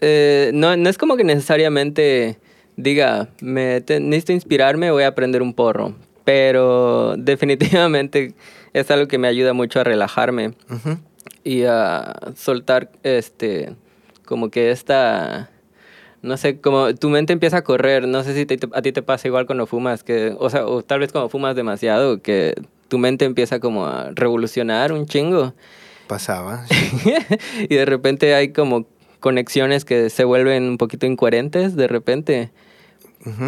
eh, 0.03 0.51
no, 0.53 0.77
no 0.77 0.91
es 0.91 0.99
como 0.99 1.17
que 1.17 1.25
necesariamente 1.25 2.39
diga, 2.77 3.29
me 3.41 3.81
te- 3.81 4.01
necesito 4.01 4.33
inspirarme, 4.33 4.91
voy 4.91 5.05
a 5.05 5.15
prender 5.15 5.43
un 5.43 5.55
porro. 5.55 5.95
Pero 6.25 7.15
definitivamente 7.19 8.35
es 8.73 8.91
algo 8.91 9.09
que 9.09 9.19
me 9.19 9.29
ayuda 9.29 9.53
mucho 9.53 9.81
a 9.81 9.85
relajarme 9.85 10.55
y 11.45 11.65
a 11.65 12.15
soltar 12.37 12.91
este 13.03 13.75
como 14.25 14.49
que 14.51 14.71
esta 14.71 15.51
no 16.23 16.37
sé 16.37 16.61
como 16.61 16.95
tu 16.95 17.11
mente 17.11 17.33
empieza 17.33 17.59
a 17.59 17.65
correr 17.65 18.07
no 18.07 18.23
sé 18.23 18.35
si 18.35 18.47
te- 18.47 18.59
a 18.73 18.81
ti 18.83 18.93
te 18.93 19.03
pasa 19.03 19.27
igual 19.29 19.45
cuando 19.47 19.67
fumas 19.67 20.05
que 20.05 20.35
o 20.39 20.49
sea 20.49 20.65
o 20.67 20.83
tal 20.83 21.01
vez 21.01 21.11
cuando 21.13 21.29
fumas 21.29 21.55
demasiado 21.57 22.23
que 22.23 22.55
tu 22.89 22.99
mente 22.99 23.25
empieza 23.25 23.59
como 23.61 23.87
a 23.87 24.11
revolucionar 24.15 24.93
un 24.93 25.07
chingo 25.07 25.53
Pasaba. 26.07 26.65
y 27.69 27.75
de 27.75 27.85
repente 27.85 28.35
hay 28.35 28.53
como 28.53 28.87
conexiones 29.23 29.87
que 29.87 30.11
se 30.11 30.25
vuelven 30.25 30.65
un 30.65 30.77
poquito 30.77 31.07
incoherentes 31.07 31.75
de 31.75 31.89
repente. 31.89 32.51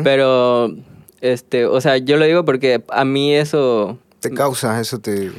Pero 0.03 0.75
este 1.21 1.67
o 1.67 1.81
sea 1.81 1.99
yo 1.99 2.17
lo 2.17 2.25
digo 2.25 2.45
porque 2.45 2.83
a 2.89 3.05
mí 3.05 3.35
eso 3.35 3.99
Te 4.21 4.31
causa, 4.31 4.81
eso 4.81 5.01
te... 5.01 5.33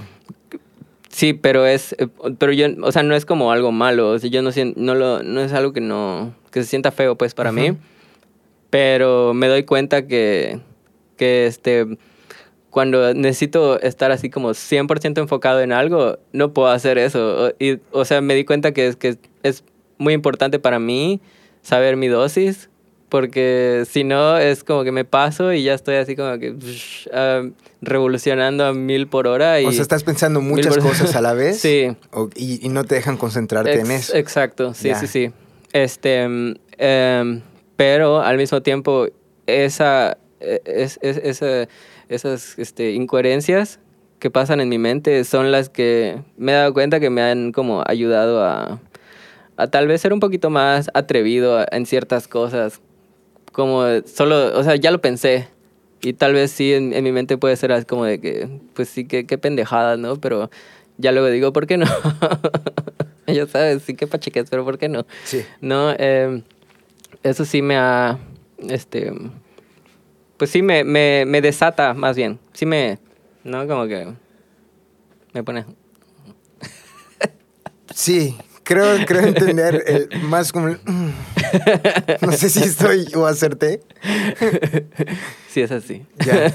Sí, 1.15 1.31
pero 1.31 1.65
es, 1.65 1.95
pero 2.37 2.51
yo, 2.51 2.67
o 2.81 2.91
sea, 2.91 3.01
no 3.01 3.15
es 3.15 3.25
como 3.25 3.53
algo 3.53 3.71
malo, 3.71 4.09
o 4.09 4.19
sea, 4.19 4.29
yo 4.29 4.41
no 4.41 4.51
siento, 4.51 4.77
no 4.81 4.95
lo, 4.95 5.23
no 5.23 5.39
es 5.39 5.53
algo 5.53 5.71
que 5.71 5.79
no, 5.79 6.35
que 6.51 6.61
se 6.61 6.67
sienta 6.67 6.91
feo, 6.91 7.15
pues, 7.15 7.33
para 7.33 7.53
mí, 7.53 7.77
pero 8.69 9.33
me 9.33 9.47
doy 9.47 9.63
cuenta 9.63 10.07
que, 10.07 10.59
que, 11.15 11.45
este, 11.45 11.87
cuando 12.69 13.13
necesito 13.13 13.79
estar 13.79 14.11
así 14.11 14.29
como 14.29 14.49
100% 14.49 15.17
enfocado 15.19 15.61
en 15.61 15.71
algo, 15.71 16.19
no 16.33 16.51
puedo 16.51 16.67
hacer 16.67 16.97
eso, 16.97 17.53
y, 17.59 17.79
o 17.91 18.03
sea, 18.03 18.19
me 18.19 18.35
di 18.35 18.43
cuenta 18.43 18.73
que 18.73 18.87
es, 18.87 18.97
que 18.97 19.17
es 19.41 19.63
muy 19.97 20.13
importante 20.13 20.59
para 20.59 20.79
mí 20.79 21.21
saber 21.61 21.95
mi 21.97 22.07
dosis, 22.07 22.69
porque 23.09 23.83
si 23.89 24.03
no, 24.03 24.37
es 24.37 24.63
como 24.63 24.83
que 24.83 24.91
me 24.91 25.05
paso 25.05 25.53
y 25.53 25.63
ya 25.63 25.73
estoy 25.73 25.95
así 25.95 26.15
como 26.15 26.37
que 26.39 26.55
ah, 27.13 27.43
revolucionando 27.81 28.65
a 28.65 28.73
mil 28.73 29.07
por 29.07 29.27
hora. 29.27 29.61
Y, 29.61 29.65
O 29.65 29.71
sea, 29.71 29.81
estás 29.83 30.03
pensando 30.03 30.41
muchas 30.41 30.77
cosas 30.77 31.15
a 31.15 31.21
la 31.21 31.33
vez. 31.33 31.59
Sí. 31.61 31.95
o- 32.11 32.29
y, 32.35 32.65
y 32.65 32.69
no 32.69 32.83
te 32.83 32.95
dejan 32.95 33.17
concentrarte 33.17 33.79
en 33.79 33.91
eso. 33.91 34.15
Exacto, 34.15 34.73
sí, 34.73 34.89
Ya. 34.89 34.95
sí, 34.99 35.07
sí. 35.07 35.31
Este, 35.73 36.23
em, 36.77 37.41
pero 37.75 38.21
al 38.21 38.37
mismo 38.37 38.61
tiempo, 38.61 39.07
esa, 39.45 40.17
e- 40.39 40.61
es, 40.65 40.99
es- 41.01 41.17
esa- 41.17 41.67
esas 42.09 42.57
este, 42.59 42.91
incoherencias 42.91 43.79
que 44.19 44.29
pasan 44.31 44.59
en 44.61 44.69
mi 44.69 44.77
mente 44.77 45.23
son 45.25 45.51
las 45.51 45.69
que 45.69 46.17
me 46.37 46.51
he 46.51 46.55
dado 46.55 46.73
cuenta 46.73 46.99
que 46.99 47.09
me 47.09 47.21
han 47.21 47.51
como 47.51 47.83
ayudado 47.85 48.43
a 48.43 48.79
tal 49.55 49.87
vez 49.87 50.01
ser 50.01 50.13
un 50.13 50.19
poquito 50.19 50.49
más 50.49 50.89
atrevido 50.93 51.57
a- 51.59 51.67
en 51.71 51.85
ciertas 51.85 52.27
cosas. 52.27 52.81
Como 53.51 53.83
solo, 54.05 54.57
o 54.57 54.63
sea, 54.63 54.75
ya 54.75 54.91
lo 54.91 54.99
pensé. 55.01 55.47
Y 56.01 56.13
tal 56.13 56.33
vez 56.33 56.51
sí, 56.51 56.73
en, 56.73 56.93
en 56.93 57.03
mi 57.03 57.11
mente 57.11 57.37
puede 57.37 57.55
ser 57.55 57.71
así 57.71 57.85
como 57.85 58.05
de 58.05 58.19
que, 58.19 58.49
pues 58.73 58.89
sí, 58.89 59.05
qué, 59.05 59.25
qué 59.25 59.37
pendejada, 59.37 59.97
¿no? 59.97 60.17
Pero 60.17 60.49
ya 60.97 61.11
luego 61.11 61.27
digo, 61.29 61.51
¿por 61.53 61.65
qué 61.67 61.77
no? 61.77 61.85
ya 63.27 63.47
sabes, 63.47 63.83
sí 63.83 63.95
que 63.95 64.05
pacheques, 64.07 64.49
pero 64.49 64.63
¿por 64.65 64.77
qué 64.77 64.87
no? 64.89 65.05
Sí. 65.23 65.43
No, 65.61 65.91
eh, 65.97 66.43
eso 67.23 67.43
sí 67.45 67.61
me 67.61 67.77
ha, 67.77 68.19
este, 68.69 69.11
pues 70.37 70.51
sí 70.51 70.61
me, 70.61 70.83
me, 70.83 71.23
me 71.25 71.41
desata 71.41 71.93
más 71.93 72.15
bien. 72.15 72.39
Sí 72.53 72.65
me, 72.65 72.99
¿no? 73.43 73.65
Como 73.67 73.87
que 73.87 74.07
me 75.33 75.43
pone... 75.43 75.65
Sí, 77.93 78.35
creo, 78.65 79.05
creo 79.05 79.21
entender 79.21 79.83
el- 79.87 80.21
más 80.23 80.51
como... 80.51 80.67
el, 80.67 80.79
mm. 80.85 81.09
No 82.21 82.31
sé 82.33 82.49
si 82.49 82.59
estoy 82.63 83.07
o 83.15 83.25
acerté. 83.25 83.79
Sí, 85.49 85.61
es 85.61 85.71
así. 85.71 86.03
Ya. 86.25 86.51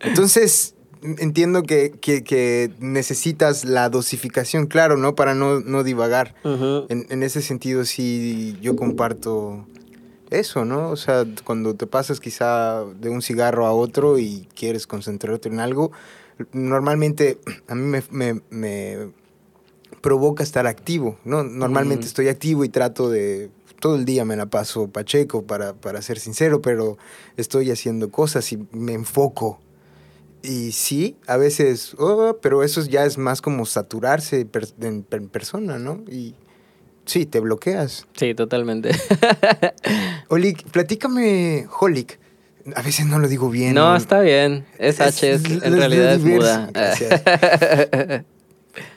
Entonces, 0.00 0.74
entiendo 1.02 1.62
que, 1.62 1.92
que- 2.00 2.22
que 2.22 2.70
necesitas 2.78 3.64
la 3.64 3.88
dosificación, 3.88 4.66
claro, 4.66 4.96
¿no? 4.98 5.14
Para 5.14 5.34
no, 5.34 5.60
no 5.60 5.82
divagar. 5.82 6.34
En 6.44 7.22
ese 7.22 7.40
sentido, 7.40 7.84
sí, 7.86 8.58
yo 8.60 8.76
comparto 8.76 9.66
eso, 10.30 10.64
¿no? 10.64 10.90
O 10.90 10.96
sea, 10.96 11.24
cuando 11.44 11.74
te 11.74 11.86
pasas 11.86 12.20
quizá 12.20 12.84
de 12.84 13.08
un 13.08 13.22
cigarro 13.22 13.66
a 13.66 13.72
otro 13.72 14.18
y 14.18 14.48
quieres 14.54 14.86
concentrarte 14.86 15.48
en 15.48 15.60
algo, 15.60 15.92
normalmente 16.52 17.38
a 17.68 17.74
mí 17.74 17.82
me, 17.86 18.02
me- 18.10 18.40
me 18.50 19.08
provoca 20.00 20.42
estar 20.42 20.66
activo, 20.66 21.18
¿no? 21.24 21.42
Normalmente 21.42 22.04
Mm. 22.04 22.08
estoy 22.08 22.28
activo 22.28 22.64
y 22.64 22.68
trato 22.68 23.08
de... 23.10 23.50
Todo 23.80 23.96
el 23.96 24.04
día 24.06 24.24
me 24.24 24.34
la 24.36 24.46
paso 24.46 24.88
pacheco, 24.88 25.42
para, 25.42 25.74
para 25.74 26.00
ser 26.00 26.18
sincero, 26.18 26.62
pero 26.62 26.96
estoy 27.36 27.70
haciendo 27.70 28.10
cosas 28.10 28.50
y 28.52 28.58
me 28.72 28.94
enfoco. 28.94 29.60
Y 30.42 30.72
sí, 30.72 31.16
a 31.26 31.36
veces, 31.36 31.94
oh, 31.98 32.38
pero 32.40 32.62
eso 32.62 32.82
ya 32.84 33.04
es 33.04 33.18
más 33.18 33.42
como 33.42 33.66
saturarse 33.66 34.46
per- 34.46 34.68
en, 34.80 35.02
persona, 35.02 35.78
¿no? 35.78 36.02
Y 36.10 36.34
sí, 37.04 37.26
te 37.26 37.40
bloqueas. 37.40 38.06
Sí, 38.16 38.34
totalmente. 38.34 38.90
Olik, 40.28 40.64
platícame, 40.70 41.66
Holik. 41.80 42.18
A 42.76 42.80
veces 42.82 43.04
no 43.04 43.18
lo 43.18 43.28
digo 43.28 43.50
bien. 43.50 43.74
no, 43.74 43.94
está 43.94 44.20
bien. 44.20 44.64
Es 44.78 44.98
H, 45.00 45.30
es- 45.32 45.44
en 45.44 45.60
realidad 45.76 46.14
es 46.14 46.24
muda. 46.24 46.70
Gracias. 46.72 47.22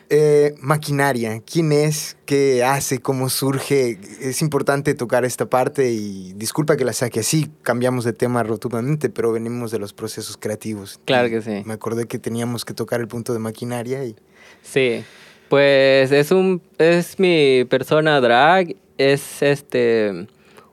Eh, 0.09 0.55
maquinaria, 0.61 1.41
¿quién 1.41 1.73
es? 1.73 2.15
¿Qué 2.25 2.63
hace? 2.63 2.99
¿Cómo 2.99 3.27
surge? 3.27 3.99
Es 4.21 4.41
importante 4.41 4.93
tocar 4.93 5.25
esta 5.25 5.47
parte 5.47 5.91
y 5.91 6.31
disculpa 6.33 6.77
que 6.77 6.85
la 6.85 6.93
saque 6.93 7.19
así, 7.19 7.49
cambiamos 7.61 8.05
de 8.05 8.13
tema 8.13 8.41
rotundamente, 8.43 9.09
pero 9.09 9.33
venimos 9.33 9.69
de 9.71 9.79
los 9.79 9.91
procesos 9.91 10.37
creativos. 10.37 11.01
Claro 11.03 11.29
que 11.29 11.41
sí. 11.41 11.61
Me 11.65 11.73
acordé 11.73 12.05
que 12.05 12.19
teníamos 12.19 12.63
que 12.63 12.73
tocar 12.73 13.01
el 13.01 13.09
punto 13.09 13.33
de 13.33 13.39
maquinaria 13.39 14.05
y... 14.05 14.15
Sí, 14.61 15.03
pues 15.49 16.11
es 16.11 16.31
un 16.31 16.61
es 16.77 17.19
mi 17.19 17.65
persona 17.65 18.21
drag, 18.21 18.75
es 18.97 19.41
este 19.41 20.27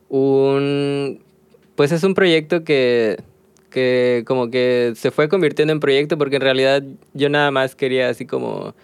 un 0.08 1.20
pues 1.74 1.90
es 1.90 2.04
un 2.04 2.14
proyecto 2.14 2.62
que 2.62 3.20
que 3.70 4.22
como 4.26 4.50
que 4.50 4.92
se 4.94 5.10
fue 5.10 5.28
convirtiendo 5.28 5.72
en 5.72 5.80
proyecto 5.80 6.16
porque 6.18 6.36
en 6.36 6.42
realidad 6.42 6.84
yo 7.14 7.28
nada 7.28 7.50
más 7.50 7.74
quería 7.74 8.08
así 8.08 8.26
como 8.26 8.74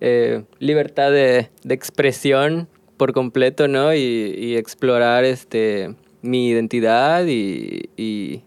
eh, 0.00 0.44
libertad 0.58 1.10
de, 1.10 1.50
de, 1.64 1.74
expresión 1.74 2.68
por 2.96 3.12
completo, 3.12 3.68
¿no? 3.68 3.94
Y, 3.94 4.56
explorar 4.56 5.24
este, 5.24 5.94
mi 6.22 6.48
identidad 6.48 7.26
y, 7.26 7.90
y, 7.96 8.42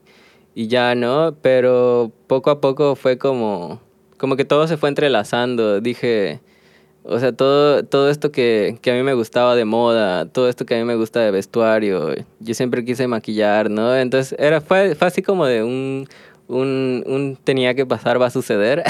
y, 0.55 0.67
ya, 0.67 0.95
¿no? 0.95 1.35
Pero 1.41 2.11
poco 2.27 2.51
a 2.51 2.61
poco 2.61 2.95
fue 2.95 3.17
como, 3.17 3.81
como 4.17 4.35
que 4.35 4.45
todo 4.45 4.67
se 4.67 4.77
fue 4.77 4.89
entrelazando. 4.89 5.81
Dije, 5.81 6.41
o 7.03 7.19
sea, 7.19 7.31
todo, 7.31 7.83
todo 7.83 8.09
esto 8.09 8.31
que, 8.31 8.77
que, 8.81 8.91
a 8.91 8.93
mí 8.93 9.03
me 9.03 9.13
gustaba 9.13 9.55
de 9.55 9.65
moda, 9.65 10.25
todo 10.27 10.47
esto 10.47 10.65
que 10.65 10.75
a 10.75 10.77
mí 10.77 10.83
me 10.83 10.95
gusta 10.95 11.19
de 11.21 11.31
vestuario, 11.31 12.13
yo 12.39 12.53
siempre 12.53 12.85
quise 12.85 13.07
maquillar, 13.07 13.71
¿no? 13.71 13.95
Entonces 13.95 14.37
era, 14.39 14.61
fue, 14.61 14.95
fue 14.95 15.07
así 15.07 15.21
como 15.21 15.45
de 15.45 15.63
un, 15.63 16.07
un, 16.51 17.03
un 17.07 17.37
tenía 17.41 17.73
que 17.73 17.85
pasar, 17.85 18.21
va 18.21 18.27
a 18.27 18.31
suceder. 18.31 18.83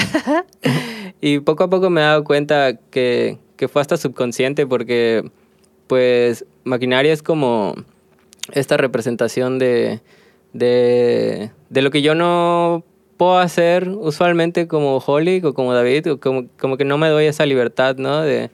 y 1.20 1.40
poco 1.40 1.64
a 1.64 1.70
poco 1.70 1.90
me 1.90 2.00
he 2.00 2.04
dado 2.04 2.24
cuenta 2.24 2.76
que, 2.90 3.38
que 3.56 3.68
fue 3.68 3.80
hasta 3.80 3.96
subconsciente 3.96 4.66
porque, 4.66 5.30
pues, 5.86 6.44
maquinaria 6.64 7.12
es 7.12 7.22
como 7.22 7.74
esta 8.52 8.76
representación 8.76 9.58
de, 9.58 10.00
de, 10.52 11.50
de 11.70 11.82
lo 11.82 11.90
que 11.90 12.02
yo 12.02 12.14
no 12.14 12.84
puedo 13.16 13.38
hacer 13.38 13.88
usualmente 13.88 14.66
como 14.66 14.98
Holly 14.98 15.40
o 15.44 15.54
como 15.54 15.72
David, 15.72 16.12
o 16.12 16.20
como, 16.20 16.46
como 16.58 16.76
que 16.76 16.84
no 16.84 16.98
me 16.98 17.08
doy 17.08 17.26
esa 17.26 17.46
libertad, 17.46 17.96
¿no? 17.96 18.22
De, 18.22 18.50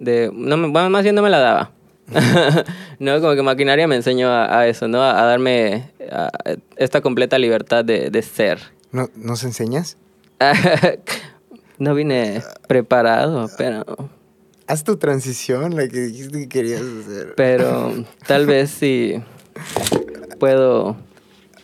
de 0.00 0.30
no 0.34 0.56
me, 0.56 0.68
bueno, 0.68 0.90
más 0.90 1.04
bien 1.04 1.14
no 1.14 1.22
me 1.22 1.30
la 1.30 1.38
daba. 1.38 1.70
no, 2.98 3.20
como 3.20 3.34
que 3.34 3.42
maquinaria 3.42 3.88
me 3.88 3.96
enseñó 3.96 4.28
a, 4.28 4.58
a 4.58 4.66
eso, 4.66 4.88
¿no? 4.88 5.02
A, 5.02 5.22
a 5.22 5.24
darme 5.24 5.90
a 6.10 6.30
esta 6.76 7.00
completa 7.00 7.38
libertad 7.38 7.84
de, 7.84 8.10
de 8.10 8.22
ser. 8.22 8.60
¿No, 8.92 9.10
¿Nos 9.16 9.44
enseñas? 9.44 9.96
no 11.78 11.94
vine 11.94 12.42
preparado, 12.68 13.50
pero... 13.56 13.84
Haz 14.66 14.82
tu 14.82 14.96
transición, 14.96 15.76
la 15.76 15.88
que 15.88 16.00
dijiste 16.00 16.38
que 16.40 16.48
querías 16.48 16.80
hacer. 16.80 17.34
Pero 17.36 17.92
tal 18.26 18.46
vez 18.46 18.70
si 18.70 19.22
puedo 20.38 20.96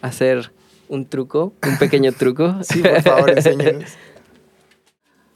hacer 0.02 0.52
un 0.88 1.06
truco, 1.06 1.54
un 1.66 1.78
pequeño 1.78 2.12
truco. 2.12 2.56
Sí, 2.62 2.82
por 2.82 3.02
favor, 3.02 3.30
enséñanos. 3.30 3.92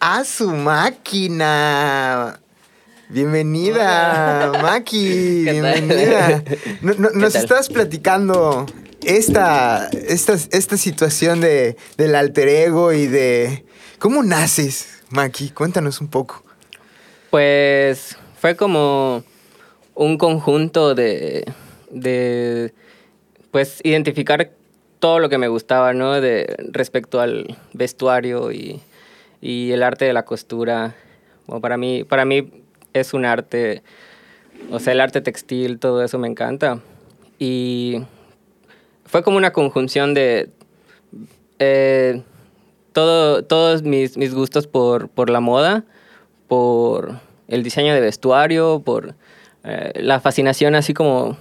¡A 0.00 0.24
su 0.24 0.50
máquina! 0.50 2.40
Bienvenida, 3.08 4.52
Maki. 4.62 5.44
Bienvenida. 5.44 6.42
No, 6.80 6.94
no, 6.94 7.10
nos 7.10 7.34
estás 7.34 7.68
platicando 7.68 8.66
esta, 9.02 9.88
esta, 9.88 10.34
esta 10.34 10.76
situación 10.76 11.40
de, 11.40 11.76
del 11.96 12.14
alter 12.14 12.48
ego 12.48 12.92
y 12.92 13.06
de... 13.06 13.64
¿Cómo 13.98 14.22
naces, 14.22 15.02
Maki? 15.10 15.50
Cuéntanos 15.50 16.00
un 16.00 16.08
poco. 16.08 16.44
Pues 17.30 18.16
fue 18.40 18.56
como 18.56 19.22
un 19.94 20.18
conjunto 20.18 20.94
de, 20.94 21.44
de 21.90 22.72
pues 23.50 23.80
identificar 23.84 24.50
todo 24.98 25.18
lo 25.18 25.28
que 25.28 25.38
me 25.38 25.48
gustaba, 25.48 25.92
¿no? 25.92 26.20
De, 26.20 26.56
respecto 26.70 27.20
al 27.20 27.58
vestuario 27.74 28.50
y, 28.50 28.80
y 29.40 29.72
el 29.72 29.82
arte 29.82 30.06
de 30.06 30.14
la 30.14 30.24
costura. 30.24 30.94
Bueno, 31.46 31.60
para, 31.60 31.76
mí, 31.76 32.04
para 32.04 32.24
mí 32.24 32.63
es 32.94 33.12
un 33.12 33.26
arte, 33.26 33.82
o 34.70 34.78
sea, 34.78 34.94
el 34.94 35.00
arte 35.00 35.20
textil, 35.20 35.78
todo 35.78 36.02
eso 36.02 36.18
me 36.18 36.28
encanta. 36.28 36.80
Y 37.38 38.02
fue 39.04 39.22
como 39.22 39.36
una 39.36 39.52
conjunción 39.52 40.14
de 40.14 40.50
eh, 41.58 42.22
todo, 42.92 43.44
todos 43.44 43.82
mis, 43.82 44.16
mis 44.16 44.34
gustos 44.34 44.66
por, 44.66 45.08
por, 45.08 45.28
la 45.28 45.40
moda, 45.40 45.84
por 46.48 47.20
el 47.48 47.62
diseño 47.62 47.92
de 47.92 48.00
vestuario, 48.00 48.82
por 48.84 49.14
eh, 49.64 49.92
la 49.96 50.20
fascinación 50.20 50.74
así 50.74 50.94
como 50.94 51.36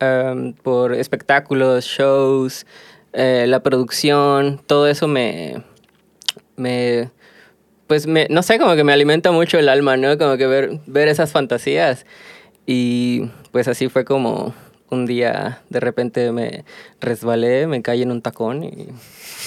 um, 0.00 0.52
por 0.54 0.94
espectáculos, 0.94 1.84
shows, 1.84 2.66
eh, 3.12 3.46
la 3.48 3.62
producción, 3.62 4.60
todo 4.66 4.86
eso 4.86 5.08
me, 5.08 5.62
me, 6.56 7.10
pues 7.88 8.06
me, 8.06 8.28
no 8.30 8.42
sé, 8.42 8.58
como 8.58 8.76
que 8.76 8.84
me 8.84 8.92
alimenta 8.92 9.32
mucho 9.32 9.58
el 9.58 9.68
alma, 9.68 9.96
¿no? 9.96 10.16
Como 10.18 10.36
que 10.36 10.46
ver, 10.46 10.78
ver 10.86 11.08
esas 11.08 11.32
fantasías. 11.32 12.06
Y 12.66 13.30
pues 13.50 13.66
así 13.66 13.88
fue 13.88 14.04
como 14.04 14.54
un 14.90 15.06
día 15.06 15.62
de 15.70 15.80
repente 15.80 16.30
me 16.32 16.64
resbalé, 17.00 17.66
me 17.66 17.82
caí 17.82 18.02
en 18.02 18.10
un 18.10 18.22
tacón 18.22 18.64
y 18.64 18.88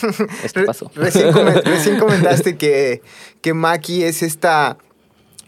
esto 0.44 0.66
pasó. 0.66 0.92
recién, 0.96 1.34
recién, 1.66 2.00
comentaste 2.00 2.58
que, 2.58 3.02
que 3.42 3.54
Maki 3.54 4.04
es 4.04 4.24
esta, 4.24 4.78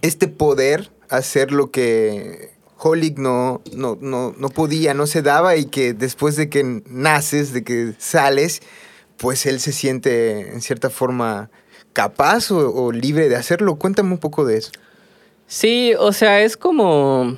este 0.01 0.27
poder 0.27 0.91
hacer 1.09 1.51
lo 1.51 1.71
que 1.71 2.51
Holic 2.77 3.17
no, 3.17 3.61
no, 3.75 3.97
no, 3.99 4.35
no 4.37 4.49
podía, 4.49 4.93
no 4.93 5.07
se 5.07 5.23
daba 5.23 5.55
y 5.55 5.65
que 5.65 5.93
después 5.93 6.35
de 6.35 6.49
que 6.49 6.81
naces, 6.87 7.53
de 7.53 7.63
que 7.63 7.93
sales, 7.97 8.61
pues 9.17 9.45
él 9.47 9.59
se 9.59 9.71
siente 9.71 10.53
en 10.53 10.61
cierta 10.61 10.89
forma 10.89 11.49
capaz 11.93 12.51
o, 12.51 12.91
libre 12.91 13.29
de 13.29 13.35
hacerlo. 13.35 13.75
Cuéntame 13.75 14.11
un 14.11 14.17
poco 14.17 14.45
de 14.45 14.57
eso. 14.57 14.71
Sí, 15.47 15.93
o 15.97 16.11
sea, 16.11 16.41
es 16.41 16.57
como 16.57 17.37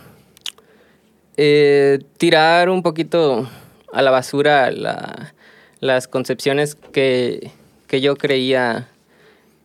eh, 1.38 2.00
tirar 2.18 2.70
un 2.70 2.82
poquito 2.82 3.50
a 3.92 4.02
la 4.02 4.12
basura 4.12 4.72
la, 4.72 5.34
las 5.80 6.08
concepciones 6.08 6.76
que, 6.76 7.52
que 7.88 8.02
yo 8.02 8.16
creía 8.16 8.88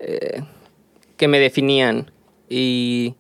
eh, 0.01 0.43
que 1.17 1.29
me 1.29 1.39
definían. 1.39 2.11
Y 2.49 3.15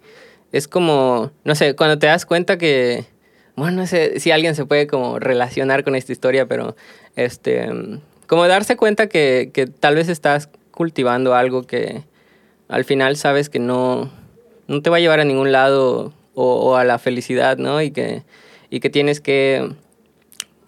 es 0.52 0.66
como, 0.66 1.30
no 1.44 1.54
sé, 1.54 1.76
cuando 1.76 1.98
te 1.98 2.06
das 2.06 2.26
cuenta 2.26 2.58
que, 2.58 3.04
bueno, 3.56 3.82
no 3.82 3.86
sé 3.86 4.18
si 4.20 4.30
alguien 4.30 4.54
se 4.54 4.64
puede 4.64 4.86
como 4.86 5.18
relacionar 5.18 5.84
con 5.84 5.94
esta 5.94 6.12
historia, 6.12 6.46
pero 6.46 6.74
este, 7.14 7.68
como 8.26 8.46
darse 8.48 8.76
cuenta 8.76 9.08
que, 9.08 9.50
que 9.52 9.66
tal 9.66 9.94
vez 9.94 10.08
estás 10.08 10.48
cultivando 10.80 11.34
algo 11.34 11.64
que 11.64 12.04
al 12.68 12.86
final 12.86 13.18
sabes 13.18 13.50
que 13.50 13.58
no, 13.58 14.10
no 14.66 14.80
te 14.80 14.88
va 14.88 14.96
a 14.96 15.00
llevar 15.00 15.20
a 15.20 15.26
ningún 15.26 15.52
lado 15.52 16.14
o, 16.32 16.54
o 16.54 16.76
a 16.76 16.84
la 16.84 16.98
felicidad, 16.98 17.58
¿no? 17.58 17.82
Y 17.82 17.90
que, 17.90 18.22
y 18.70 18.80
que 18.80 18.88
tienes 18.88 19.20
que, 19.20 19.74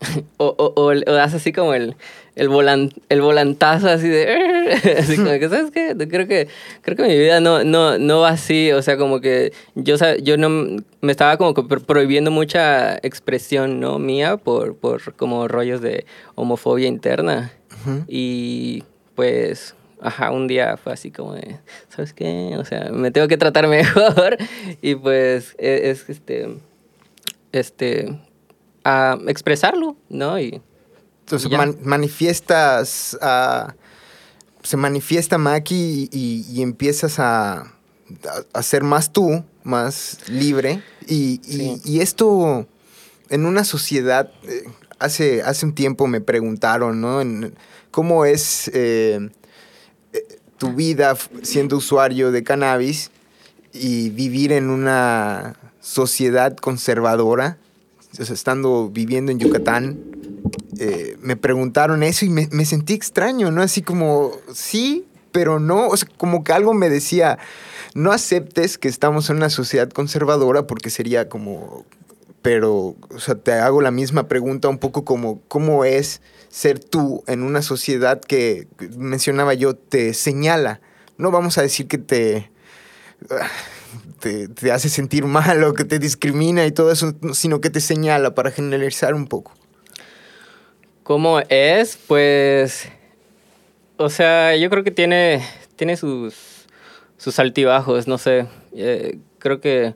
o, 0.37 0.55
o, 0.59 0.83
o, 0.83 0.94
das 0.94 1.33
así 1.33 1.51
como 1.51 1.72
el, 1.72 1.96
el, 2.37 2.51
volan, 2.51 2.90
el 3.09 3.22
volantazo 3.22 3.88
así 3.88 4.07
de... 4.07 4.53
Así 4.98 5.16
como 5.16 5.31
que, 5.31 5.48
¿sabes 5.48 5.70
qué? 5.70 5.96
Creo 6.09 6.29
que, 6.29 6.48
creo 6.83 6.96
que 6.96 7.03
mi 7.05 7.18
vida 7.18 7.40
no, 7.40 7.64
no, 7.64 7.98
no 7.98 8.20
va 8.20 8.29
así. 8.29 8.70
O 8.72 8.83
sea, 8.83 8.98
como 8.98 9.22
que 9.22 9.55
yo, 9.75 9.96
yo 10.22 10.37
no... 10.37 10.77
Me 11.01 11.11
estaba 11.11 11.38
como 11.38 11.55
prohibiendo 11.55 12.31
mucha 12.31 12.96
expresión, 12.98 13.81
¿no? 13.81 13.98
Mía 13.98 14.37
por, 14.37 14.77
por 14.77 15.14
como 15.14 15.48
rollos 15.48 15.81
de 15.81 16.05
homofobia 16.35 16.87
interna. 16.87 17.51
Uh 17.87 17.88
-huh. 17.88 18.05
Y 18.09 18.85
pues... 19.14 19.75
Ajá, 20.03 20.33
un 20.33 20.49
día 20.49 20.77
fue 20.77 20.93
así 20.93 21.11
como 21.11 21.35
de, 21.35 21.59
¿sabes 21.88 22.12
qué? 22.12 22.57
O 22.59 22.65
sea, 22.65 22.91
me 22.91 23.11
tengo 23.11 23.29
que 23.29 23.37
tratar 23.37 23.69
mejor. 23.69 24.37
Y 24.81 24.95
pues 24.97 25.55
es, 25.59 26.01
es 26.03 26.11
este... 26.11 26.59
Este... 27.53 28.19
A 28.85 29.17
expresarlo, 29.29 29.97
¿no? 30.09 30.41
Y 30.41 30.61
entonces 31.21 31.51
man, 31.51 31.79
manifiestas, 31.85 33.17
uh, 33.23 33.71
se 34.62 34.77
manifiesta 34.77 35.38
Maki 35.38 36.09
y, 36.11 36.45
y 36.51 36.62
empiezas 36.62 37.19
a, 37.21 37.61
a, 37.61 37.69
a, 38.53 38.62
ser 38.62 38.83
más 38.83 39.12
tú, 39.12 39.45
más 39.62 40.19
libre. 40.29 40.83
Y, 41.07 41.41
sí. 41.45 41.81
y, 41.85 42.01
esto 42.01 42.67
en 43.29 43.47
una 43.47 43.65
sociedad, 43.65 44.33
eh, 44.43 44.65
hace, 44.99 45.43
hace 45.43 45.65
un 45.65 45.75
tiempo 45.75 46.07
me 46.07 46.21
preguntaron, 46.21 47.01
¿no? 47.01 47.21
En, 47.21 47.55
¿Cómo 47.91 48.25
es 48.25 48.71
eh, 48.75 49.31
tu 50.62 50.72
vida 50.75 51.16
siendo 51.42 51.79
usuario 51.79 52.31
de 52.31 52.44
cannabis 52.44 53.11
y 53.72 54.11
vivir 54.11 54.53
en 54.53 54.70
una 54.70 55.57
sociedad 55.81 56.57
conservadora? 56.57 57.59
O 58.12 58.25
sea, 58.25 58.33
estando 58.33 58.88
viviendo 58.88 59.33
en 59.33 59.40
Yucatán, 59.40 59.98
eh, 60.79 61.16
me 61.20 61.35
preguntaron 61.35 62.05
eso 62.05 62.25
y 62.25 62.29
me, 62.29 62.46
me, 62.53 62.64
sentí 62.64 62.94
extraño, 62.94 63.51
¿no? 63.51 63.61
Así 63.61 63.83
como, 63.83 64.31
sí, 64.55 65.05
pero 65.33 65.59
no, 65.59 65.88
o 65.88 65.96
sea, 65.96 66.09
como 66.16 66.44
que 66.44 66.53
algo 66.53 66.75
me 66.75 66.88
decía, 66.88 67.40
no 67.94 68.12
aceptes 68.12 68.79
que 68.79 68.87
estamos 68.87 69.31
en 69.31 69.38
una 69.38 69.51
sociedad 69.51 69.90
conservadora 69.90 70.68
porque 70.68 70.90
sería 70.90 71.29
como, 71.29 71.85
pero, 72.40 72.94
o 73.12 73.18
sea, 73.18 73.35
te 73.35 73.51
hago 73.51 73.83
la 73.83 73.90
misma 73.90 74.29
pregunta 74.29 74.68
un 74.68 74.79
poco 74.79 75.05
como, 75.05 75.40
¿cómo 75.48 75.85
es 75.85 76.20
ser 76.53 76.79
tú 76.79 77.25
en 77.27 77.43
una 77.43 77.62
sociedad 77.62 78.21
que, 78.21 78.69
mencionaba 78.99 79.55
yo, 79.55 79.75
te 79.75 80.12
señala? 80.12 80.83
No 81.17 81.31
vamos 81.31 81.57
a 81.57 81.62
decir 81.62 81.88
que 81.88 81.99
te... 81.99 82.51
Te, 84.21 84.49
te, 84.49 84.71
hace 84.71 84.88
sentir 84.88 85.25
mal 85.25 85.65
o 85.65 85.75
que 85.75 85.85
te 85.85 85.99
discrimina 85.99 86.65
y 86.65 86.73
todo 86.73 86.93
eso, 86.93 87.12
sino 87.33 87.61
que 87.61 87.71
te 87.71 87.81
señala 87.81 88.35
para 88.35 88.51
generalizar 88.51 89.15
un 89.15 89.27
poco. 89.27 89.53
¿Cómo 91.03 91.41
es? 91.49 91.99
Pues, 92.07 92.88
o 93.97 94.09
sea, 94.09 94.57
yo 94.57 94.71
creo 94.71 94.85
que 94.85 94.93
tiene, 94.93 95.45
tiene 95.77 95.97
sus, 95.97 96.67
sus 97.17 97.38
altibajos, 97.38 98.07
no 98.07 98.19
sé. 98.19 98.47
Eh, 98.75 99.19
creo 99.38 99.61
que 99.61 99.95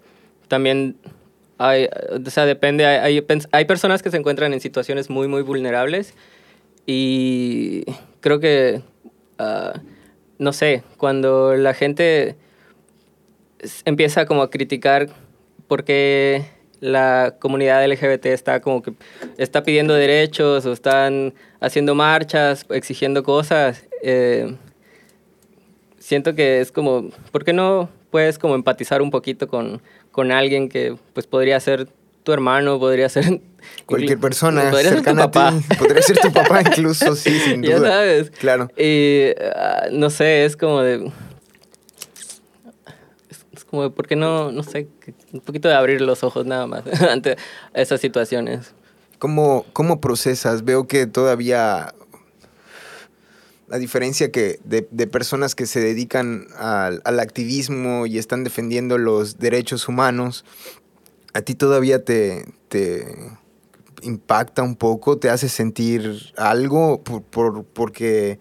también 0.49 0.97
hay, 1.59 1.89
o 2.11 2.31
sea, 2.31 2.47
depende, 2.47 2.87
hay, 2.87 3.25
hay, 3.53 3.65
personas 3.65 4.03
que 4.03 4.11
se 4.11 4.17
encuentran 4.17 4.53
en 4.53 4.61
situaciones 4.61 5.09
muy, 5.09 5.29
muy 5.29 5.43
vulnerables 5.43 6.15
y 6.87 7.85
creo 8.21 8.41
que, 8.41 8.81
uh, 9.41 9.79
no 10.39 10.53
sé, 10.53 10.85
cuando 10.97 11.55
la 11.57 11.75
gente 11.75 12.37
empieza 13.85 14.27
como 14.27 14.43
a 14.43 14.51
criticar 14.51 15.09
porque 15.67 16.45
la 16.81 17.37
comunidad 17.41 17.85
LGBT 17.85 18.27
está 18.27 18.61
como 18.61 18.83
que 18.83 18.93
está 19.39 19.63
pidiendo 19.63 19.95
derechos 19.95 20.67
o 20.67 20.73
están 20.73 21.35
haciendo 21.61 21.95
marchas, 21.95 22.67
exigiendo 22.71 23.23
cosas. 23.23 23.85
Eh, 24.03 24.55
siento 25.99 26.35
que 26.35 26.61
es 26.61 26.71
como, 26.71 27.11
¿por 27.33 27.45
qué 27.45 27.53
no 27.53 27.89
puedes 28.11 28.39
como 28.39 28.55
empatizar 28.55 29.03
un 29.03 29.11
poquito 29.11 29.49
con, 29.49 29.83
con 30.13 30.31
alguien 30.31 30.69
que 30.69 30.97
pues 31.15 31.27
podría 31.27 31.59
ser 31.61 31.89
tu 32.27 32.33
hermano, 32.33 32.81
podría 32.81 33.09
ser 33.09 33.41
cualquier 33.87 34.19
persona 34.19 34.73
cercana 34.73 35.25
a 35.25 35.31
ti, 35.31 35.39
podría 35.79 36.03
ser 36.03 36.19
tu 36.19 36.33
papá 36.33 36.61
incluso, 36.61 37.15
sí, 37.15 37.39
sin 37.45 37.63
duda. 37.63 37.79
Ya 37.79 37.79
sabes. 37.79 38.31
Claro. 38.31 38.69
Y 38.77 39.29
ah, 39.55 39.87
no 39.93 40.11
sé, 40.11 40.45
es 40.45 40.57
como 40.57 40.83
de 40.83 41.13
como, 43.71 43.91
¿por 43.91 44.07
qué 44.07 44.17
no, 44.17 44.53
no 44.53 44.63
sé, 44.63 44.89
un 45.33 45.41
poquito 45.41 45.69
de 45.69 45.75
abrir 45.75 46.01
los 46.01 46.23
ojos 46.25 46.47
nada 46.47 46.67
más 46.67 46.85
ante 47.03 47.37
esas 47.75 48.01
situaciones? 48.01 48.73
¿Cómo, 49.19 49.65
¿Cómo 49.73 50.01
procesas? 50.01 50.65
Veo 50.65 50.87
que 50.87 51.07
todavía, 51.07 51.95
a 53.71 53.79
diferencia 53.79 54.31
que 54.31 54.61
de, 54.65 54.83
personas 55.07 55.57
que 55.57 55.67
se 55.67 55.81
dedican 55.81 56.47
al, 56.57 57.03
al, 57.05 57.19
activismo 57.19 58.07
y 58.07 58.19
están 58.19 58.45
defendiendo 58.45 58.99
los 58.99 59.39
derechos 59.39 59.89
humanos, 59.89 60.45
a 61.37 61.43
ti 61.43 61.55
todavía 61.55 62.03
te, 62.03 62.47
te 62.69 63.07
impacta 64.03 64.63
un 64.63 64.75
poco, 64.75 65.19
te 65.19 65.29
hace 65.29 65.49
sentir 65.49 66.33
algo 66.37 67.03
por, 67.03 67.23
por, 67.23 67.65
porque 67.65 68.39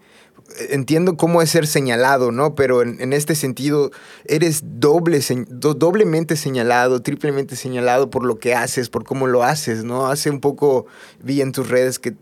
entiendo 0.70 1.18
cómo 1.18 1.42
es 1.42 1.50
ser 1.50 1.66
señalado, 1.66 2.32
¿no? 2.32 2.54
Pero 2.54 2.82
en, 2.82 3.12
este 3.12 3.34
sentido, 3.34 3.90
eres 4.24 4.62
doble, 4.64 5.20
doblemente 5.48 6.36
señalado, 6.36 7.02
triplemente 7.02 7.54
señalado 7.54 8.10
por 8.10 8.24
lo 8.24 8.38
que 8.38 8.54
haces, 8.54 8.88
por 8.88 9.04
cómo 9.04 9.26
lo 9.26 9.42
haces, 9.42 9.84
¿no? 9.84 10.06
Hace 10.06 10.30
un 10.30 10.40
poco 10.40 10.86
vi 11.22 11.42
en 11.42 11.52
tus 11.52 11.68
redes 11.68 11.98
que, 11.98 12.14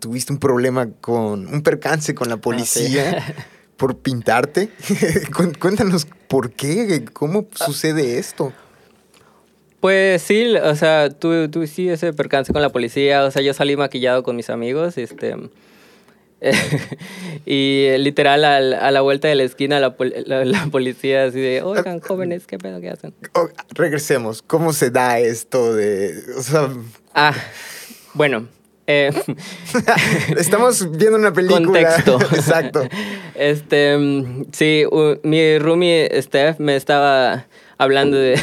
tuviste 0.00 0.32
un 0.32 0.40
problema 0.40 0.90
con, 1.00 1.46
un 1.46 1.62
percance 1.62 2.14
con 2.14 2.28
la 2.28 2.34
ah, 2.34 2.40
policía. 2.40 3.34
por 3.78 3.96
pintarte. 3.96 4.70
Cuéntanos 5.60 6.06
por 6.26 6.50
qué, 6.50 7.04
cómo 7.12 7.46
sucede 7.54 8.18
esto. 8.18 8.52
Pues 9.80 10.22
sí, 10.22 10.56
o 10.56 10.74
sea, 10.74 11.10
tú, 11.10 11.48
tú 11.48 11.66
sí 11.66 11.88
ese 11.88 12.12
percance 12.12 12.52
con 12.52 12.62
la 12.62 12.70
policía, 12.70 13.24
o 13.24 13.30
sea, 13.30 13.42
yo 13.42 13.54
salí 13.54 13.76
maquillado 13.76 14.22
con 14.24 14.34
mis 14.34 14.50
amigos, 14.50 14.98
este, 14.98 15.36
y 17.46 17.84
eh, 17.86 17.98
literal 17.98 18.44
a, 18.44 18.90
la 18.90 19.00
vuelta 19.00 19.28
de 19.28 19.34
la 19.34 19.42
esquina 19.42 19.80
la, 19.80 19.96
policía 20.70 21.24
así 21.24 21.40
de, 21.40 21.62
oigan, 21.62 22.00
jóvenes, 22.00 22.46
¿qué 22.46 22.58
pedo 22.58 22.80
que 22.80 22.90
hacen? 22.90 23.14
Oh, 23.34 23.48
regresemos, 23.70 24.42
¿cómo 24.42 24.72
se 24.72 24.90
da 24.90 25.18
esto 25.18 25.74
de... 25.74 26.14
Ah, 27.14 27.34
bueno. 28.14 28.48
Eh, 28.86 29.12
Estamos 30.38 30.90
viendo 30.96 31.18
una 31.18 31.32
película. 31.32 31.62
Contexto. 31.62 32.18
Exacto. 32.34 32.88
Este, 33.34 33.98
sí, 34.52 34.84
mi 35.24 35.58
roomie 35.58 36.08
Steph 36.22 36.58
me 36.58 36.74
estaba 36.74 37.46
hablando 37.78 38.16
de, 38.16 38.38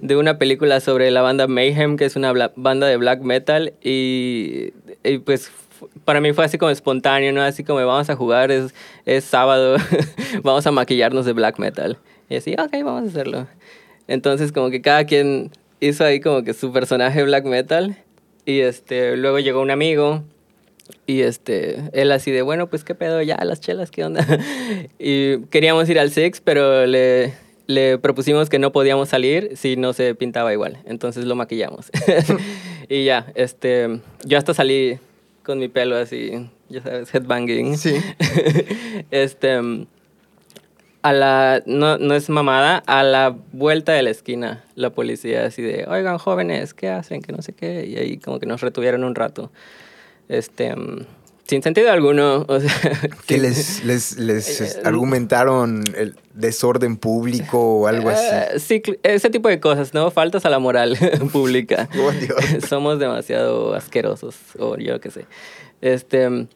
de, 0.00 0.16
una 0.16 0.38
película 0.38 0.80
sobre 0.80 1.10
la 1.10 1.22
banda 1.22 1.46
Mayhem, 1.46 1.96
que 1.96 2.04
es 2.04 2.16
una 2.16 2.32
banda 2.56 2.86
de 2.86 2.96
black 2.96 3.20
metal, 3.20 3.74
y, 3.82 4.70
pues 5.24 5.50
para 6.04 6.20
mí 6.20 6.32
fue 6.32 6.44
así 6.44 6.56
como 6.56 6.70
espontáneo, 6.70 7.32
¿no? 7.32 7.42
Así 7.42 7.62
como 7.62 7.84
vamos 7.84 8.08
a 8.08 8.16
jugar, 8.16 8.50
es, 8.50 8.74
es 9.04 9.24
sábado, 9.24 9.76
vamos 10.42 10.66
a 10.66 10.70
maquillarnos 10.70 11.26
de 11.26 11.32
black 11.32 11.58
metal. 11.58 11.98
Y 12.28 12.36
así, 12.36 12.54
ok, 12.54 12.72
vamos 12.82 13.04
a 13.04 13.06
hacerlo. 13.08 13.46
Entonces 14.08 14.52
como 14.52 14.70
que 14.70 14.80
cada 14.80 15.04
quien 15.04 15.50
hizo 15.80 16.04
ahí 16.04 16.20
como 16.20 16.42
que 16.42 16.54
su 16.54 16.72
personaje 16.72 17.22
black 17.24 17.44
metal. 17.44 17.96
Y 18.44 18.60
este, 18.60 19.16
luego 19.16 19.38
llegó 19.40 19.60
un 19.60 19.70
amigo 19.70 20.22
y 21.06 21.22
este, 21.22 21.82
él 21.92 22.12
así 22.12 22.30
de, 22.30 22.42
bueno, 22.42 22.68
pues 22.68 22.84
qué 22.84 22.94
pedo, 22.94 23.22
ya 23.22 23.36
las 23.44 23.60
chelas, 23.60 23.90
¿qué 23.90 24.04
onda? 24.04 24.24
y 24.98 25.40
queríamos 25.46 25.88
ir 25.88 25.98
al 25.98 26.10
Six, 26.10 26.40
pero 26.40 26.86
le, 26.86 27.34
le 27.66 27.98
propusimos 27.98 28.48
que 28.48 28.58
no 28.58 28.72
podíamos 28.72 29.08
salir 29.08 29.56
si 29.56 29.76
no 29.76 29.92
se 29.92 30.14
pintaba 30.14 30.52
igual. 30.52 30.78
Entonces 30.86 31.24
lo 31.24 31.34
maquillamos. 31.34 31.90
y 32.88 33.04
ya, 33.04 33.32
este, 33.34 34.00
yo 34.24 34.38
hasta 34.38 34.54
salí 34.54 34.98
con 35.42 35.58
mi 35.58 35.68
pelo 35.68 35.96
así, 35.96 36.48
ya 36.68 36.82
sabes, 36.82 37.14
headbanging. 37.14 37.76
Sí. 37.76 37.94
este, 39.10 39.60
a 41.02 41.12
la, 41.12 41.62
no, 41.66 41.98
no 41.98 42.14
es 42.14 42.28
mamada, 42.28 42.78
a 42.86 43.02
la 43.04 43.36
vuelta 43.52 43.92
de 43.92 44.02
la 44.02 44.10
esquina, 44.10 44.64
la 44.74 44.90
policía 44.90 45.46
así 45.46 45.62
de, 45.62 45.86
oigan 45.86 46.18
jóvenes, 46.18 46.74
¿qué 46.74 46.88
hacen? 46.88 47.22
Que 47.22 47.32
no 47.32 47.42
sé 47.42 47.52
qué. 47.52 47.86
Y 47.86 47.96
ahí 47.96 48.18
como 48.18 48.40
que 48.40 48.46
nos 48.46 48.60
retuvieron 48.60 49.04
un 49.04 49.14
rato. 49.14 49.52
Este, 50.28 50.74
sin 51.46 51.62
sentido 51.62 51.90
alguno. 51.90 52.44
O 52.48 52.60
sea, 52.60 52.70
que 53.26 53.38
les, 53.38 53.84
les, 53.84 54.18
les 54.18 54.60
eh, 54.60 54.80
argumentaron 54.84 55.84
el 55.96 56.16
desorden 56.34 56.96
público 56.96 57.80
o 57.80 57.86
algo 57.86 58.10
así. 58.10 58.24
Eh, 58.30 58.58
sí, 58.58 58.82
ese 59.02 59.30
tipo 59.30 59.48
de 59.48 59.60
cosas, 59.60 59.94
¿no? 59.94 60.10
Faltas 60.10 60.44
a 60.44 60.50
la 60.50 60.58
moral 60.58 60.96
pública. 61.32 61.88
Oh, 61.98 62.12
Dios. 62.12 62.64
Somos 62.68 62.98
demasiado 62.98 63.74
asquerosos, 63.74 64.36
o 64.58 64.76
yo 64.76 65.00
qué 65.00 65.10
sé. 65.10 65.26
Este. 65.80 66.46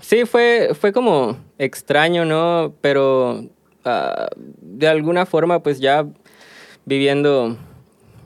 sí, 0.00 0.24
fue, 0.26 0.70
fue 0.78 0.92
como 0.92 1.36
extraño, 1.58 2.24
¿no? 2.24 2.74
Pero 2.80 3.44
ah, 3.84 4.28
de 4.60 4.86
alguna 4.86 5.26
forma, 5.26 5.62
pues 5.62 5.80
ya 5.80 6.06
viviendo 6.84 7.56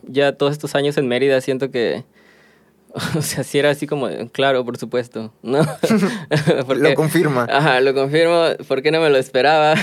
ya 0.03 0.33
todos 0.33 0.53
estos 0.53 0.75
años 0.75 0.99
en 0.99 1.09
Mérida, 1.09 1.41
siento 1.41 1.71
que 1.71 2.05
O 3.17 3.23
sea, 3.23 3.45
si 3.45 3.59
era 3.59 3.71
así 3.71 3.87
como, 3.87 4.09
claro, 4.33 4.65
por 4.65 4.77
supuesto, 4.77 5.33
¿no? 5.43 5.61
lo 6.75 6.95
confirma. 6.95 7.47
Ajá, 7.51 7.81
lo 7.81 7.95
confirmo, 7.95 8.43
porque 8.69 8.91
no 8.91 9.01
me 9.01 9.11
lo 9.11 9.19
esperaba. 9.19 9.75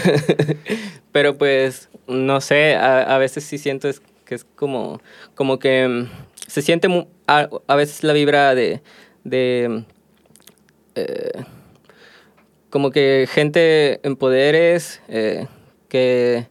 Pero 1.12 1.38
pues, 1.38 1.89
no 2.08 2.41
sé, 2.41 2.76
a, 2.76 3.17
veces 3.17 3.43
sí 3.43 3.58
siento 3.58 3.88
es, 3.88 4.02
que 4.26 4.36
es 4.36 4.43
como, 4.43 5.02
como 5.36 5.60
que 5.60 5.88
mm, 5.88 6.10
se 6.48 6.62
siente 6.62 6.88
a, 7.28 7.50
a 7.67 7.76
veces 7.76 8.04
la 8.04 8.13
vibra 8.13 8.56
de, 8.56 8.82
de 9.24 9.84
eh, 10.96 11.43
como 12.70 12.91
que 12.91 13.28
gente 13.32 14.00
en 14.04 14.15
poderes 14.15 15.02
eh, 15.08 15.48
que 15.89 16.48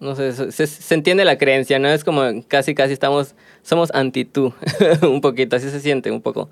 no 0.00 0.14
sé, 0.14 0.52
se, 0.52 0.66
se, 0.66 0.94
entiende 0.94 1.24
la 1.24 1.38
creencia, 1.38 1.78
¿no? 1.78 1.88
Es 1.88 2.04
como 2.04 2.22
casi, 2.48 2.74
casi 2.74 2.92
estamos, 2.92 3.34
somos 3.66 3.90
anti-tú, 3.92 4.54
un 5.02 5.20
poquito, 5.20 5.56
así 5.56 5.70
se 5.70 5.80
siente 5.80 6.12
un 6.12 6.22
poco. 6.22 6.48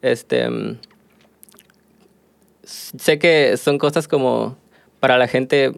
Este, 0.00 0.48
mm, 0.48 0.78
sé 2.62 3.18
que 3.18 3.56
son 3.56 3.78
cosas 3.78 4.06
como, 4.06 4.56
para 5.00 5.18
la 5.18 5.26
gente, 5.26 5.72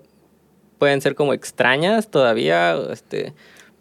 pueden 0.78 1.00
ser 1.00 1.14
como 1.14 1.32
extrañas 1.32 2.10
todavía, 2.10 2.76
este, 2.92 3.32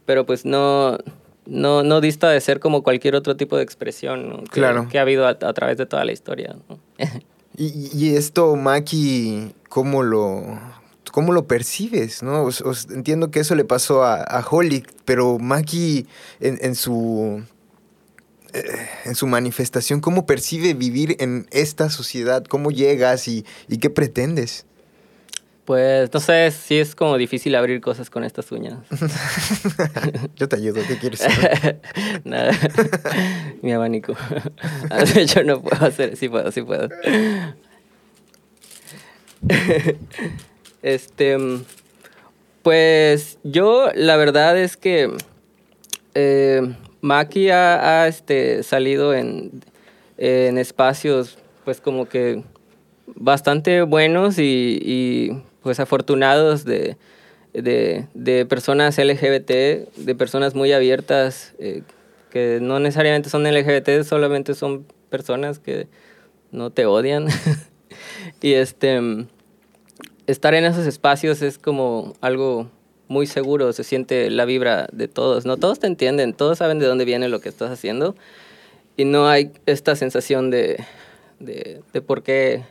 pero 0.05 0.25
pues 0.25 0.45
no, 0.45 0.97
no, 1.45 1.83
no 1.83 1.99
dista 1.99 2.29
de 2.29 2.39
ser 2.39 2.61
como 2.61 2.83
cualquier 2.83 3.15
otro 3.15 3.35
tipo 3.35 3.57
de 3.57 3.63
expresión 3.63 4.45
que, 4.45 4.61
claro. 4.61 4.87
que 4.89 4.97
ha 4.97 5.01
habido 5.01 5.27
a, 5.27 5.35
través 5.35 5.77
de 5.77 5.85
toda 5.85 6.05
la 6.05 6.13
historia. 6.13 6.55
y, 7.57 7.89
y 7.93 8.15
esto, 8.15 8.55
Maki, 8.55 9.53
¿cómo 9.67 10.03
lo 10.03 10.57
cómo 11.13 11.31
lo 11.31 11.45
percibes, 11.45 12.23
¿no? 12.23 12.49
entiendo 12.89 13.29
que 13.29 13.41
eso 13.41 13.53
le 13.53 13.65
pasó 13.65 14.03
a, 14.03 14.23
a 14.23 14.43
Holly, 14.43 14.83
pero 15.05 15.37
Maki 15.37 16.07
en, 16.39 16.73
su 16.73 17.43
eh, 18.51 18.63
en 19.05 19.13
su 19.13 19.27
manifestación, 19.27 19.99
¿cómo 19.99 20.25
percibe 20.25 20.73
vivir 20.73 21.15
en 21.19 21.45
esta 21.51 21.91
sociedad? 21.91 22.43
¿Cómo 22.43 22.71
llegas 22.71 23.27
y, 23.27 23.45
qué 23.79 23.91
pretendes? 23.91 24.65
Pues 25.65 26.11
no 26.11 26.19
sé, 26.19 26.49
sí 26.49 26.79
es 26.79 26.95
como 26.95 27.15
difícil 27.15 27.53
abrir 27.53 27.79
cosas 27.79 28.09
con 28.09 28.23
estas 28.23 28.51
uñas. 28.51 28.79
Yo 30.35 30.49
te 30.49 30.55
ayudo, 30.55 30.81
¿qué 30.87 30.97
quieres 30.97 31.21
Nada, 32.23 32.57
mi 33.61 33.71
abanico. 33.71 34.15
De 35.13 35.21
hecho 35.21 35.43
no 35.43 35.61
puedo 35.61 35.85
hacer, 35.85 36.17
sí 36.17 36.27
puedo, 36.27 36.51
sí 36.51 36.63
puedo. 36.63 36.89
Este, 40.83 41.37
pues 42.61 43.39
yo 43.43 43.89
la 43.95 44.17
verdad 44.17 44.57
es 44.57 44.77
que 44.77 45.09
eh, 46.13 46.75
Maki 47.01 47.49
ha, 47.49 48.07
este, 48.07 48.61
salido 48.63 49.13
en, 49.13 49.63
en 50.17 50.57
espacios 50.57 51.37
pues 51.65 51.81
como 51.81 52.07
que 52.07 52.43
bastante 53.07 53.81
buenos 53.83 54.37
y, 54.37 55.41
pues 55.61 55.79
afortunados 55.79 56.65
de, 56.65 56.97
de, 57.53 58.07
de, 58.13 58.45
personas 58.45 58.97
LGBT, 58.97 59.49
de 59.95 60.15
personas 60.17 60.55
muy 60.55 60.73
abiertas, 60.73 61.53
eh, 61.59 61.83
que 62.29 62.59
no 62.61 62.79
necesariamente 62.79 63.29
son 63.29 63.43
LGBT, 63.43 64.03
solamente 64.03 64.55
son 64.55 64.85
personas 65.09 65.59
que 65.59 65.87
no 66.51 66.69
te 66.69 66.85
odian. 66.85 67.27
y 68.41 68.53
este 68.53 69.25
estar 70.27 70.53
en 70.53 70.65
esos 70.65 70.85
espacios 70.85 71.41
es 71.41 71.57
como 71.57 72.13
algo 72.21 72.69
muy 73.07 73.27
seguro, 73.27 73.73
se 73.73 73.83
siente 73.83 74.29
la 74.29 74.45
vibra 74.45 74.87
de 74.91 75.07
todos, 75.07 75.45
¿no? 75.45 75.57
Todos 75.57 75.79
te 75.79 75.87
entienden, 75.87 76.33
todos 76.33 76.57
saben 76.57 76.79
de 76.79 76.87
dónde 76.87 77.05
viene 77.05 77.27
lo 77.27 77.41
que 77.41 77.49
estás 77.49 77.71
haciendo 77.71 78.15
y 78.95 79.05
no 79.05 79.27
hay 79.27 79.51
esta 79.65 79.95
sensación 79.95 80.49
de, 80.49 80.83
de, 81.39 81.81
de 81.91 82.01
por 82.01 82.23
qué, 82.23 82.63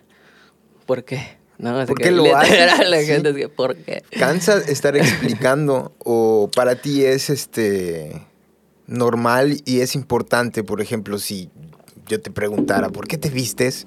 por 0.87 1.05
qué. 1.05 1.41
No, 1.59 1.87
¿Por 1.87 1.99
qué 1.99 2.11
lo 2.11 2.35
haces? 2.37 2.59
La 2.89 3.03
gente 3.03 3.31
es 3.31 3.37
que, 3.37 3.49
¿por 3.49 3.77
qué? 3.77 4.03
¿Cansa 4.19 4.59
estar 4.59 4.97
explicando 4.97 5.93
o 5.99 6.51
para 6.53 6.75
ti 6.75 7.05
es 7.05 7.31
este 7.31 8.27
normal 8.89 9.61
y 9.65 9.81
es 9.81 9.95
importante, 9.95 10.65
por 10.65 10.81
ejemplo, 10.81 11.19
si 11.19 11.51
yo 12.09 12.21
te 12.21 12.33
preguntara, 12.33 12.89
¿por 12.89 13.07
qué 13.07 13.17
te 13.17 13.31
vistes? 13.31 13.87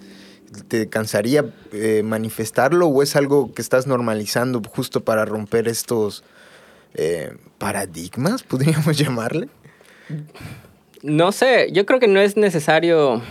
¿Te 0.67 0.89
cansaría 0.89 1.45
eh, 1.71 2.01
manifestarlo 2.03 2.87
o 2.87 3.03
es 3.03 3.15
algo 3.15 3.53
que 3.53 3.61
estás 3.61 3.87
normalizando 3.87 4.61
justo 4.67 5.03
para 5.03 5.25
romper 5.25 5.67
estos 5.67 6.23
eh, 6.93 7.37
paradigmas, 7.57 8.43
podríamos 8.51 8.97
llamarle? 8.97 9.49
No 11.01 11.31
sé, 11.31 11.71
yo 11.71 11.85
creo 11.85 11.99
que 11.99 12.07
no 12.07 12.19
es 12.19 12.37
necesario, 12.37 13.21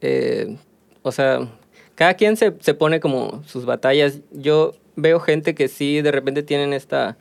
eh, 0.00 0.56
o 1.02 1.12
sea, 1.12 1.48
cada 1.94 2.14
quien 2.14 2.36
se, 2.36 2.54
se, 2.60 2.74
pone 2.74 3.00
como 3.00 3.42
sus 3.46 3.64
batallas. 3.66 4.20
Yo 4.32 4.72
veo 4.96 5.20
gente 5.20 5.54
que 5.54 5.68
sí 5.68 6.00
de 6.00 6.10
repente 6.10 6.42
tienen 6.42 6.72
esta, 6.72 7.16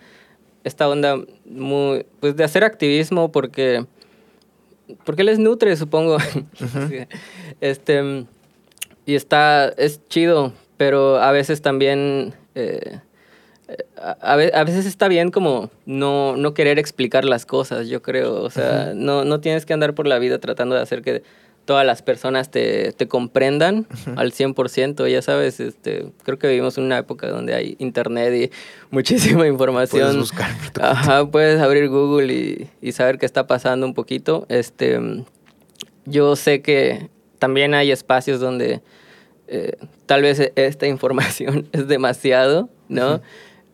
esta 0.64 0.88
onda 0.88 1.18
muy, 1.46 2.06
pues 2.20 2.36
de 2.36 2.44
hacer 2.44 2.64
activismo 2.64 3.32
porque, 3.32 3.86
porque 5.04 5.24
les 5.24 5.40
nutre, 5.40 5.76
supongo. 5.76 6.18
este, 7.62 8.26
y 9.06 9.16
está, 9.16 9.70
es 9.70 10.02
chido, 10.08 10.54
pero 10.78 11.18
a 11.18 11.32
veces 11.32 11.62
también... 11.62 12.34
Eh, 12.56 13.00
a, 13.98 14.34
a, 14.34 14.64
veces 14.64 14.86
está 14.86 15.08
bien 15.08 15.32
como 15.32 15.72
no, 15.86 16.36
no 16.36 16.54
querer 16.54 16.80
explicar 16.80 17.26
las 17.26 17.46
cosas, 17.46 17.88
yo 17.88 18.02
creo. 18.02 18.42
O 18.42 18.50
sea, 18.50 18.90
uh 18.90 18.92
-huh. 18.92 18.96
no, 18.96 19.26
no 19.26 19.40
tienes 19.40 19.66
que 19.66 19.74
andar 19.74 19.94
por 19.96 20.06
la 20.06 20.20
vida 20.20 20.40
tratando 20.40 20.76
de 20.76 20.82
hacer 20.82 21.02
que 21.02 21.24
todas 21.66 21.86
las 21.86 22.02
personas 22.02 22.52
te, 22.52 22.92
te 22.92 23.08
comprendan 23.08 23.88
uh 23.90 24.10
-huh. 24.12 24.20
al 24.20 24.34
100%. 24.34 25.08
Ya 25.10 25.22
sabes, 25.22 25.60
este, 25.60 26.12
creo 26.24 26.38
que 26.38 26.48
vivimos 26.48 26.78
en 26.78 26.84
una 26.84 26.98
época 26.98 27.28
donde 27.30 27.54
hay 27.56 27.76
internet 27.80 28.34
y 28.34 28.52
muchísima 28.92 29.48
información. 29.48 30.02
Puedes 30.02 30.18
buscar. 30.18 30.52
Ajá, 30.82 31.26
puedes 31.26 31.60
abrir 31.62 31.88
Google 31.90 32.34
y, 32.34 32.70
y 32.82 32.92
saber 32.92 33.18
qué 33.18 33.26
está 33.26 33.48
pasando 33.48 33.86
un 33.86 33.94
poquito. 33.94 34.46
Este, 34.50 35.00
yo 36.06 36.36
sé 36.36 36.62
que 36.62 37.10
también 37.44 37.74
hay 37.74 37.92
espacios 37.92 38.40
donde 38.40 38.82
eh, 39.50 39.74
tal 40.06 40.22
vez 40.22 40.54
esta 40.56 40.88
información 40.96 41.68
es 41.74 41.90
demasiado, 41.90 42.70
¿no? 42.88 43.16
Uh 43.16 43.18
-huh. 43.18 43.22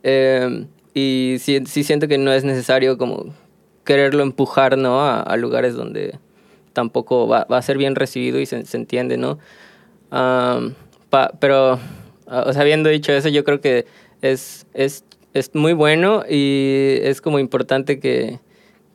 Eh, 0.01 0.65
y 0.95 1.35
sí, 1.37 1.61
sí, 1.67 1.83
siento 1.83 2.07
que 2.07 2.17
no 2.17 2.33
es 2.33 2.43
necesario 2.43 2.97
como 2.97 3.31
quererlo 3.83 4.23
empujar, 4.23 4.75
¿no? 4.75 5.01
A, 5.01 5.21
a 5.21 5.37
lugares 5.37 5.75
donde 5.75 6.17
tampoco 6.73 7.27
va, 7.27 7.45
va, 7.45 7.59
a 7.59 7.61
ser 7.61 7.77
bien 7.77 7.93
recibido 7.93 8.39
y 8.39 8.47
se, 8.47 8.65
se 8.65 8.75
entiende, 8.75 9.17
¿no? 9.17 9.37
Um, 10.11 10.73
pa, 11.11 11.31
pero, 11.39 11.77
o 12.25 12.51
sea, 12.51 12.63
habiendo 12.63 12.89
dicho 12.89 13.13
eso, 13.13 13.29
yo 13.29 13.43
creo 13.43 13.61
que 13.61 13.85
es, 14.23 14.65
es, 14.73 15.03
es 15.35 15.53
muy 15.53 15.73
bueno 15.73 16.23
y 16.27 16.97
es 17.03 17.21
como 17.21 17.37
importante 17.37 17.99
que, 17.99 18.39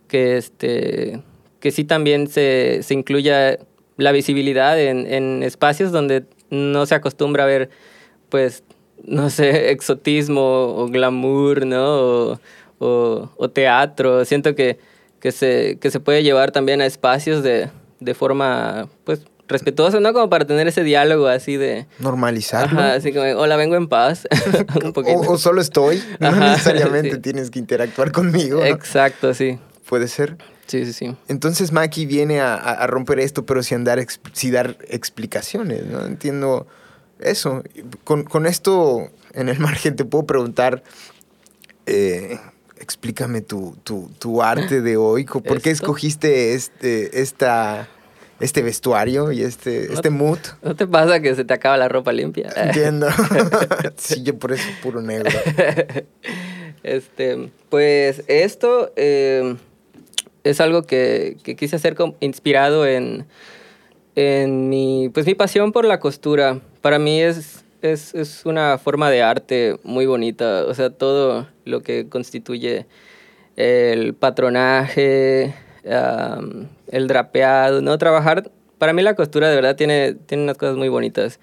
que, 0.08 0.36
este, 0.36 1.22
que 1.60 1.70
sí 1.70 1.84
también 1.84 2.26
se, 2.26 2.80
se 2.82 2.94
incluya 2.94 3.56
la 3.96 4.12
visibilidad 4.12 4.78
en, 4.80 5.12
en 5.12 5.42
espacios 5.42 5.92
donde 5.92 6.24
no 6.50 6.86
se 6.86 6.94
acostumbra 6.94 7.44
a 7.44 7.46
ver, 7.46 7.70
pues, 8.28 8.64
no 9.02 9.30
sé, 9.30 9.70
exotismo 9.72 10.76
o 10.76 10.88
glamour, 10.88 11.66
¿no? 11.66 11.84
O, 11.84 12.40
o, 12.78 13.30
o 13.36 13.50
teatro. 13.50 14.24
Siento 14.24 14.54
que, 14.54 14.78
que, 15.20 15.32
se, 15.32 15.78
que 15.80 15.90
se 15.90 16.00
puede 16.00 16.22
llevar 16.22 16.52
también 16.52 16.80
a 16.80 16.86
espacios 16.86 17.42
de, 17.42 17.70
de 18.00 18.14
forma, 18.14 18.88
pues, 19.04 19.22
respetuosa, 19.46 20.00
¿no? 20.00 20.12
Como 20.12 20.30
para 20.30 20.46
tener 20.46 20.66
ese 20.68 20.82
diálogo 20.82 21.26
así 21.26 21.56
de... 21.56 21.86
Normalizarlo. 21.98 22.78
Ajá, 22.78 22.94
así 22.94 23.12
como, 23.12 23.24
hola, 23.24 23.56
vengo 23.56 23.76
en 23.76 23.88
paz. 23.88 24.26
o, 24.94 25.32
o, 25.32 25.38
solo 25.38 25.60
estoy, 25.60 26.02
no 26.18 26.28
Ajá, 26.28 26.50
necesariamente 26.52 27.16
sí. 27.16 27.20
tienes 27.20 27.50
que 27.50 27.58
interactuar 27.58 28.10
conmigo. 28.10 28.60
¿no? 28.60 28.66
Exacto, 28.66 29.34
sí. 29.34 29.58
Puede 29.86 30.08
ser. 30.08 30.38
Sí, 30.66 30.84
sí, 30.84 30.92
sí. 30.92 31.16
Entonces 31.28 31.72
Maki 31.72 32.06
viene 32.06 32.40
a, 32.40 32.54
a 32.54 32.86
romper 32.86 33.20
esto, 33.20 33.44
pero 33.44 33.62
sin 33.62 33.84
dar, 33.84 34.04
sin 34.32 34.52
dar 34.52 34.78
explicaciones, 34.88 35.86
¿no? 35.86 36.06
Entiendo 36.06 36.66
eso. 37.18 37.62
Con, 38.04 38.24
con, 38.24 38.46
esto 38.46 39.10
en 39.32 39.48
el 39.48 39.58
margen 39.60 39.96
te 39.96 40.04
puedo 40.04 40.24
preguntar, 40.24 40.82
eh, 41.86 42.38
explícame 42.78 43.40
tu, 43.40 43.76
tu, 43.84 44.10
tu, 44.18 44.42
arte 44.42 44.80
de 44.80 44.96
hoy. 44.96 45.24
¿Por 45.24 45.42
¿Esto? 45.44 45.60
qué 45.62 45.70
escogiste 45.70 46.54
este, 46.54 47.20
esta, 47.20 47.88
este 48.40 48.62
vestuario 48.62 49.32
y 49.32 49.42
este, 49.42 49.88
¿No, 49.88 49.94
este 49.94 50.10
mood? 50.10 50.38
¿No 50.62 50.74
te 50.74 50.86
pasa 50.86 51.20
que 51.20 51.34
se 51.34 51.44
te 51.44 51.54
acaba 51.54 51.76
la 51.76 51.88
ropa 51.88 52.12
limpia? 52.12 52.50
Entiendo. 52.56 53.08
sí, 53.96 54.22
yo 54.22 54.38
por 54.38 54.52
eso 54.52 54.66
puro 54.82 55.00
negro. 55.00 55.30
Este, 56.82 57.50
pues 57.70 58.24
esto 58.26 58.92
eh, 58.96 59.56
es 60.44 60.60
algo 60.60 60.82
que, 60.82 61.38
que, 61.42 61.56
quise 61.56 61.76
hacer 61.76 61.96
inspirado 62.20 62.86
en, 62.86 63.26
en 64.14 64.68
mi, 64.68 65.10
pues 65.12 65.26
mi 65.26 65.34
pasión 65.34 65.72
por 65.72 65.86
la 65.86 65.98
costura. 65.98 66.60
Para 66.82 66.98
mí 66.98 67.20
es, 67.20 67.64
es, 67.80 68.14
es 68.14 68.44
una 68.44 68.78
forma 68.78 69.10
de 69.10 69.22
arte 69.22 69.78
muy 69.82 70.04
bonita. 70.04 70.66
O 70.66 70.74
sea, 70.74 70.90
todo 70.90 71.48
lo 71.64 71.82
que 71.82 72.08
constituye 72.08 72.86
el 73.56 74.14
patronaje, 74.14 75.54
el 75.82 77.06
drapeado, 77.06 77.80
¿no? 77.80 77.96
Trabajar, 77.96 78.50
para 78.78 78.92
mí 78.92 79.00
la 79.02 79.14
costura 79.14 79.48
de 79.48 79.56
verdad 79.56 79.76
tiene, 79.76 80.14
tiene 80.26 80.44
unas 80.44 80.58
cosas 80.58 80.76
muy 80.76 80.90
bonitas. 80.90 81.40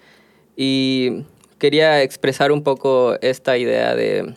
Y 0.56 1.24
quería 1.58 2.02
expresar 2.02 2.52
un 2.52 2.62
poco 2.62 3.16
esta 3.20 3.58
idea 3.58 3.96
de, 3.96 4.34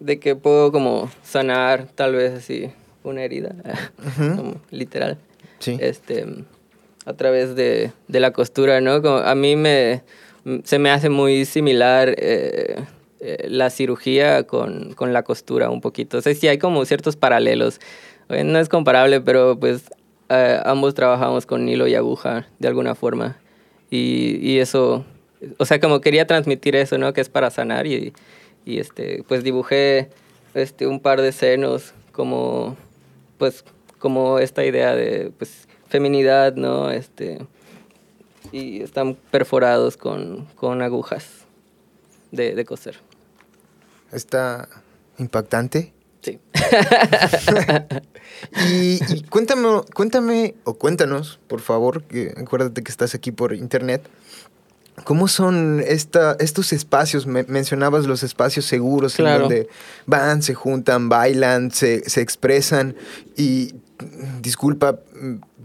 de 0.00 0.18
que 0.18 0.34
puedo 0.34 0.72
como 0.72 1.10
sanar 1.22 1.88
tal 1.94 2.14
vez 2.14 2.32
así 2.32 2.70
una 3.04 3.22
herida, 3.22 3.54
uh 3.64 4.02
-huh. 4.20 4.36
como 4.36 4.60
literal. 4.70 5.18
Sí. 5.58 5.76
Este, 5.80 6.26
a 7.04 7.12
través 7.14 7.56
de, 7.56 7.92
de 8.06 8.20
la 8.20 8.32
costura, 8.32 8.80
¿no? 8.80 9.02
Como 9.02 9.16
a 9.16 9.34
mí 9.34 9.56
me, 9.56 10.02
se 10.64 10.78
me 10.78 10.90
hace 10.90 11.08
muy 11.08 11.44
similar 11.44 12.14
eh, 12.18 12.84
eh, 13.20 13.46
la 13.48 13.70
cirugía 13.70 14.44
con, 14.44 14.94
con, 14.94 15.12
la 15.12 15.22
costura 15.22 15.70
un 15.70 15.80
poquito. 15.80 16.18
O 16.18 16.20
sea, 16.20 16.34
sí 16.34 16.48
hay 16.48 16.58
como 16.58 16.84
ciertos 16.84 17.16
paralelos. 17.16 17.80
No 18.28 18.58
es 18.58 18.68
comparable, 18.68 19.20
pero 19.20 19.58
pues 19.58 19.84
eh, 20.28 20.60
ambos 20.64 20.94
trabajamos 20.94 21.46
con 21.46 21.68
hilo 21.68 21.86
y 21.86 21.94
aguja 21.94 22.46
de 22.58 22.68
alguna 22.68 22.94
forma. 22.94 23.38
Y, 23.90 24.38
y, 24.42 24.58
eso, 24.58 25.04
o 25.56 25.64
sea, 25.64 25.80
como 25.80 26.00
quería 26.00 26.26
transmitir 26.26 26.76
eso, 26.76 26.98
¿no? 26.98 27.12
Que 27.14 27.22
es 27.22 27.30
para 27.30 27.50
sanar 27.50 27.86
y, 27.86 28.12
y 28.66 28.78
este, 28.78 29.24
pues 29.26 29.42
dibujé 29.42 30.10
este, 30.54 30.86
un 30.86 31.00
par 31.00 31.22
de 31.22 31.32
senos 31.32 31.94
como, 32.12 32.76
pues, 33.38 33.64
como 33.98 34.38
esta 34.38 34.64
idea 34.64 34.94
de, 34.94 35.32
pues, 35.36 35.68
feminidad, 35.88 36.54
¿no? 36.54 36.90
Este, 36.90 37.38
y 38.52 38.82
están 38.82 39.14
perforados 39.14 39.96
con, 39.96 40.46
con 40.54 40.82
agujas 40.82 41.46
de, 42.30 42.54
de, 42.54 42.64
coser. 42.64 43.00
Está 44.12 44.68
impactante. 45.18 45.92
Sí. 46.20 46.38
y, 48.68 49.14
y, 49.14 49.22
cuéntame, 49.24 49.82
cuéntame, 49.94 50.54
o 50.64 50.74
cuéntanos, 50.74 51.40
por 51.46 51.60
favor, 51.60 52.02
que 52.02 52.34
acuérdate 52.36 52.82
que 52.82 52.90
estás 52.90 53.14
aquí 53.14 53.32
por 53.32 53.54
internet. 53.54 54.02
¿Cómo 55.04 55.28
son 55.28 55.82
esta, 55.86 56.36
estos 56.40 56.72
espacios? 56.72 57.26
Me, 57.26 57.44
mencionabas 57.44 58.06
los 58.06 58.22
espacios 58.22 58.64
seguros 58.64 59.14
claro. 59.14 59.34
en 59.34 59.40
donde 59.42 59.68
van, 60.06 60.42
se 60.42 60.54
juntan, 60.54 61.08
bailan, 61.08 61.70
se, 61.70 62.08
se 62.08 62.20
expresan 62.20 62.96
y, 63.36 63.74
disculpa, 64.40 64.98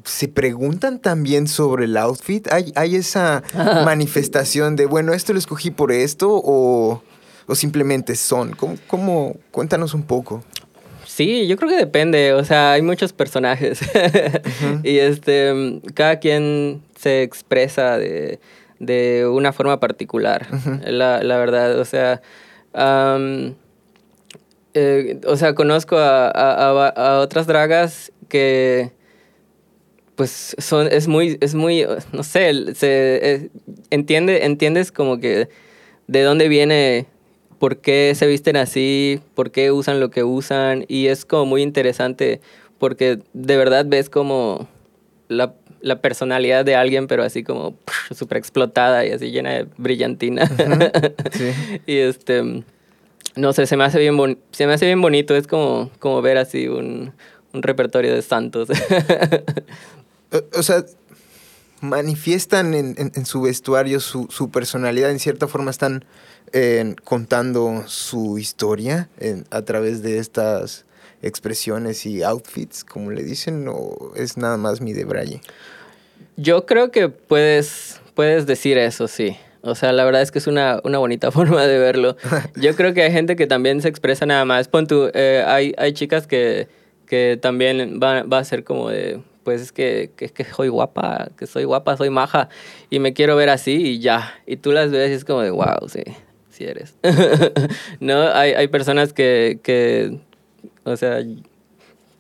se 0.04 0.28
preguntan 0.28 1.00
también 1.00 1.48
sobre 1.48 1.86
el 1.86 1.98
outfit. 1.98 2.52
¿Hay, 2.52 2.72
hay 2.76 2.96
esa 2.96 3.44
manifestación 3.86 4.76
de, 4.76 4.86
bueno, 4.86 5.14
esto 5.14 5.34
lo 5.34 5.40
escogí 5.40 5.72
por 5.72 5.92
esto 5.92 6.30
o, 6.32 7.04
o 7.48 7.56
simplemente 7.56 8.16
son? 8.16 8.54
¿Cómo, 8.56 8.76
¿Cómo, 8.88 9.38
Cuéntanos 9.52 9.94
un 9.94 10.04
poco. 10.04 10.44
Sí, 11.06 11.48
yo 11.48 11.58
creo 11.58 11.70
que 11.70 11.78
depende, 11.78 12.34
o 12.34 12.44
sea, 12.44 12.72
hay 12.72 12.82
muchos 12.82 13.14
personajes 13.14 13.80
y 14.84 14.98
este, 14.98 15.80
cada 15.94 16.18
quien 16.18 16.82
se 17.00 17.22
expresa 17.22 18.00
de, 18.00 18.40
de 18.80 19.28
una 19.28 19.54
forma 19.54 19.80
particular, 19.80 20.48
la, 20.86 21.24
la, 21.24 21.38
verdad, 21.38 21.80
o 21.80 21.86
sea, 21.86 22.22
eh, 24.74 25.22
o 25.28 25.38
sea, 25.38 25.56
conozco 25.56 25.98
a, 25.98 26.28
a, 26.30 26.88
a, 26.90 27.20
otras 27.20 27.48
dragas 27.48 28.12
que 28.30 28.92
pues 30.16 30.56
son, 30.60 30.88
es 30.88 31.08
muy, 31.08 31.38
es 31.42 31.56
muy, 31.56 31.86
no 32.12 32.24
sé, 32.24 32.76
se, 32.76 33.34
eh, 33.34 33.50
entiende, 33.90 34.46
entiendes 34.46 34.92
como 34.92 35.20
que 35.20 35.50
de 36.08 36.22
dónde 36.22 36.48
viene 36.48 37.08
por 37.60 37.78
qué 37.78 38.14
se 38.16 38.28
visten 38.28 38.58
así, 38.58 39.22
por 39.36 39.52
qué 39.52 39.72
usan 39.72 40.00
lo 40.00 40.10
que 40.10 40.24
usan 40.24 40.86
y 40.88 41.08
es 41.08 41.26
como 41.26 41.46
muy 41.46 41.62
interesante 41.62 42.42
porque 42.78 43.20
de 43.34 43.58
verdad 43.58 43.86
ves 43.88 44.10
como 44.10 44.68
la, 45.30 45.54
la 45.84 46.00
personalidad 46.00 46.64
de 46.64 46.76
alguien 46.76 47.08
pero 47.08 47.24
así 47.24 47.44
como 47.44 47.76
súper 48.16 48.38
explotada 48.38 49.06
y 49.06 49.12
así 49.12 49.32
llena 49.32 49.52
de 49.52 49.68
brillantina. 49.78 50.50
y 51.86 51.98
este, 51.98 52.64
no 53.36 53.54
sé, 53.54 53.68
se 53.68 53.78
me 53.78 53.84
hace 53.84 54.00
bien, 54.00 54.40
se 54.52 54.66
me 54.66 54.74
hace 54.74 54.86
bien 54.86 55.02
bonito, 55.02 55.36
es 55.36 55.46
como, 55.46 55.92
como 56.00 56.22
ver 56.22 56.38
así 56.38 56.68
un, 56.68 57.12
un 57.52 57.64
repertorio 57.64 58.16
de 58.16 58.22
santos. 58.22 58.70
o 60.54 60.64
sea, 60.64 60.86
manifiestan 61.82 62.74
en, 62.74 62.96
en, 62.98 63.26
su 63.26 63.42
vestuario 63.42 64.00
su, 64.00 64.28
su, 64.30 64.50
personalidad, 64.50 65.12
en 65.12 65.20
cierta 65.20 65.50
forma 65.50 65.70
están 65.70 66.06
contando 67.04 67.84
su 67.88 68.38
historia 68.38 69.10
a 69.50 69.64
través 69.64 70.02
de 70.02 70.20
estas 70.20 70.86
expresiones 71.24 72.06
y 72.06 72.22
outfits, 72.22 72.84
como 72.84 73.12
le 73.12 73.24
dicen, 73.24 73.68
o 73.68 74.12
es 74.16 74.38
nada 74.38 74.58
más 74.58 74.82
mi 74.82 74.94
de 74.94 75.06
Braille? 75.06 75.42
Yo 76.38 76.66
creo 76.66 76.92
que 76.92 77.10
puedes, 77.10 78.02
puedes 78.14 78.46
decir 78.46 78.78
eso, 78.78 79.08
sí. 79.08 79.38
O 79.62 79.76
sea, 79.76 79.94
la 79.94 80.04
verdad 80.04 80.22
es 80.22 80.32
que 80.32 80.40
es 80.40 80.48
una, 80.48 80.82
una 80.84 80.98
bonita 80.98 81.32
forma 81.32 81.66
de 81.66 81.80
verlo. 81.80 82.18
Yo 82.56 82.76
creo 82.76 82.94
que 82.94 83.02
hay 83.02 83.12
gente 83.12 83.36
que 83.36 83.48
también 83.48 83.82
se 83.82 83.88
expresa 83.88 84.26
nada 84.26 84.46
más. 84.46 84.68
Pon 84.68 84.88
tú, 84.88 85.10
eh, 85.14 85.44
hay, 85.48 85.74
hay 85.78 85.94
chicas 85.94 86.28
que, 86.28 86.68
que 87.08 87.40
también 87.42 88.00
va, 88.02 88.24
va 88.24 88.40
a 88.40 88.44
ser 88.44 88.64
como 88.64 88.90
de, 88.90 89.22
pues 89.44 89.62
es 89.62 89.72
que, 89.72 90.12
que, 90.16 90.46
soy 90.46 90.70
guapa, 90.70 91.30
que 91.38 91.48
soy 91.48 91.64
guapa, 91.64 91.98
soy 91.98 92.10
maja 92.10 92.50
y 92.90 93.00
me 93.00 93.14
quiero 93.14 93.36
ver 93.36 93.50
así 93.50 93.74
y 93.74 94.00
ya. 94.00 94.34
Y 94.46 94.58
tú 94.58 94.72
las 94.72 94.92
ves 94.92 95.12
y 95.12 95.14
es 95.14 95.26
como 95.26 95.42
de, 95.42 95.52
wow, 95.52 95.88
sí, 95.88 96.04
si 96.50 96.66
eres. 96.66 96.96
no, 98.00 98.30
hay, 98.34 98.54
hay 98.54 98.68
personas 98.68 99.14
que, 99.14 99.60
que, 99.64 100.20
o 100.84 100.98
sea, 100.98 101.20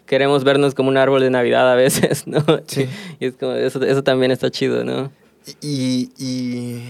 queremos 0.06 0.43
vernos 0.43 0.76
como 0.76 0.89
un 0.89 0.97
árbol 0.97 1.21
de 1.21 1.30
Navidad 1.30 1.71
a 1.71 1.76
veces, 1.76 2.28
¿no? 2.28 2.43
Sí. 2.67 2.88
Y 3.19 3.28
es 3.28 3.36
como, 3.36 3.54
eso, 3.54 3.82
eso 3.84 4.04
también 4.04 4.32
está 4.32 4.52
chido, 4.52 4.84
¿no? 4.84 5.12
Y, 5.62 6.12
y 6.17 6.82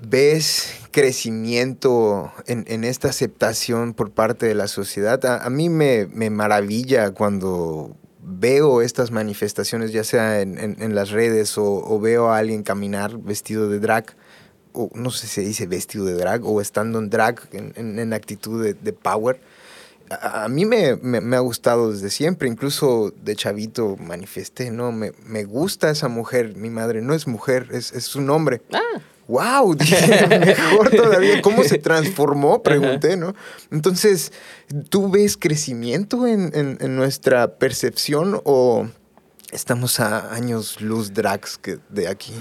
ves 0.00 0.74
crecimiento 0.90 2.32
en, 2.46 2.64
en, 2.66 2.84
esta 2.84 3.08
aceptación 3.08 3.94
por 3.94 4.10
parte 4.10 4.46
de 4.46 4.54
la 4.54 4.66
sociedad. 4.66 5.24
A, 5.24 5.44
a 5.44 5.50
mí 5.50 5.68
me, 5.68 6.06
me, 6.06 6.30
maravilla 6.30 7.12
cuando 7.12 7.96
veo 8.20 8.82
estas 8.82 9.12
manifestaciones, 9.12 9.92
ya 9.92 10.02
sea 10.02 10.40
en, 10.40 10.58
en, 10.58 10.82
en 10.82 10.94
las 10.94 11.10
redes 11.10 11.56
o, 11.58 11.64
o, 11.64 12.00
veo 12.00 12.30
a 12.30 12.38
alguien 12.38 12.64
caminar 12.64 13.18
vestido 13.18 13.68
de 13.68 13.78
drag 13.78 14.16
o 14.74 14.90
no 14.94 15.10
sé 15.10 15.28
si 15.28 15.34
se 15.34 15.40
dice 15.42 15.66
vestido 15.66 16.04
de 16.04 16.14
drag, 16.14 16.44
o 16.44 16.60
estando 16.60 16.98
en 16.98 17.08
drag, 17.08 17.40
en, 17.52 17.98
en, 17.98 18.12
actitud 18.12 18.62
de, 18.62 18.74
de 18.74 18.92
power. 18.92 19.40
A, 20.10 20.44
a 20.44 20.48
mí 20.48 20.64
me, 20.64 20.96
me, 20.96 21.20
me, 21.20 21.36
ha 21.36 21.40
gustado 21.40 21.92
desde 21.92 22.10
siempre, 22.10 22.48
incluso 22.48 23.12
de 23.22 23.36
chavito 23.36 23.96
manifesté, 23.98 24.70
¿no? 24.70 24.92
Me, 24.92 25.12
me 25.24 25.44
gusta 25.44 25.90
esa 25.90 26.08
mujer, 26.08 26.56
mi 26.56 26.70
madre 26.70 27.00
no 27.02 27.14
es 27.14 27.26
mujer, 27.26 27.68
es, 27.72 27.92
es 27.92 28.04
su 28.04 28.20
nombre. 28.20 28.62
Ah. 28.72 29.00
¡Wow! 29.26 29.76
mejor 30.46 30.90
todavía. 30.90 31.40
¿Cómo 31.40 31.64
se 31.64 31.78
transformó? 31.78 32.62
Pregunté, 32.62 33.16
¿no? 33.16 33.34
Entonces, 33.70 34.32
¿tú 34.90 35.10
ves 35.10 35.38
crecimiento 35.38 36.26
en, 36.26 36.50
en, 36.54 36.76
en 36.80 36.96
nuestra 36.96 37.56
percepción 37.56 38.42
o 38.44 38.86
estamos 39.50 39.98
a 40.00 40.34
años 40.34 40.82
luz 40.82 41.14
drags 41.14 41.56
que 41.56 41.78
de 41.88 42.08
aquí? 42.08 42.34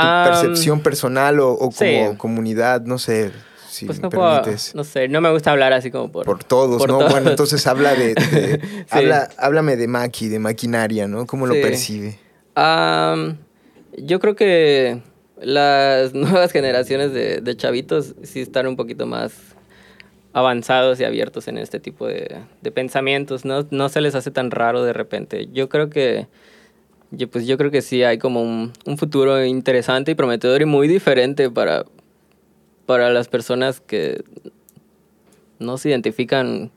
percepción 0.00 0.80
personal 0.80 1.40
o, 1.40 1.52
o 1.52 1.70
como 1.70 2.18
comunidad, 2.18 2.82
no 2.82 2.98
sé. 2.98 3.32
Si 3.68 3.86
pues 3.86 4.00
no, 4.00 4.08
permites. 4.08 4.70
Puedo, 4.72 4.82
no 4.82 4.84
sé, 4.84 5.08
no 5.08 5.20
me 5.20 5.30
gusta 5.30 5.52
hablar 5.52 5.72
así 5.72 5.90
como 5.90 6.10
por... 6.10 6.24
Por 6.24 6.42
todos, 6.42 6.78
por 6.78 6.88
¿no? 6.88 6.98
Todos. 6.98 7.12
Bueno, 7.12 7.30
entonces 7.30 7.66
habla 7.66 7.94
de... 7.94 8.14
de 8.14 8.60
sí. 8.60 8.84
habla, 8.90 9.28
háblame 9.36 9.76
de 9.76 9.86
maqui, 9.88 10.28
de 10.28 10.38
maquinaria, 10.38 11.06
¿no? 11.06 11.26
¿Cómo 11.26 11.46
sí. 11.46 11.54
lo 11.54 11.60
percibe? 11.60 12.18
Um, 12.56 13.36
yo 13.96 14.20
creo 14.20 14.34
que 14.34 15.02
las 15.40 16.14
nuevas 16.14 16.52
generaciones 16.52 17.12
de, 17.12 17.40
de, 17.40 17.56
chavitos 17.56 18.14
sí 18.22 18.40
están 18.40 18.66
un 18.66 18.76
poquito 18.76 19.06
más 19.06 19.32
avanzados 20.32 21.00
y 21.00 21.04
abiertos 21.04 21.48
en 21.48 21.58
este 21.58 21.80
tipo 21.80 22.06
de, 22.06 22.38
de 22.62 22.70
pensamientos, 22.70 23.44
¿no? 23.44 23.66
No 23.70 23.88
se 23.88 24.00
les 24.00 24.14
hace 24.14 24.30
tan 24.30 24.50
raro 24.50 24.82
de 24.82 24.92
repente. 24.92 25.48
Yo 25.52 25.68
creo 25.68 25.90
que 25.90 26.26
yo, 27.10 27.28
pues 27.28 27.46
yo 27.46 27.56
creo 27.56 27.70
que 27.70 27.82
sí 27.82 28.02
hay 28.02 28.18
como 28.18 28.42
un, 28.42 28.72
un, 28.84 28.98
futuro 28.98 29.44
interesante 29.44 30.12
y 30.12 30.14
prometedor 30.14 30.60
y 30.60 30.66
muy 30.66 30.88
diferente 30.88 31.50
para, 31.50 31.86
para 32.88 33.10
las 33.10 33.28
personas 33.28 33.82
que 33.82 34.24
no 35.58 35.76
se 35.76 35.90
identifican 35.90 36.70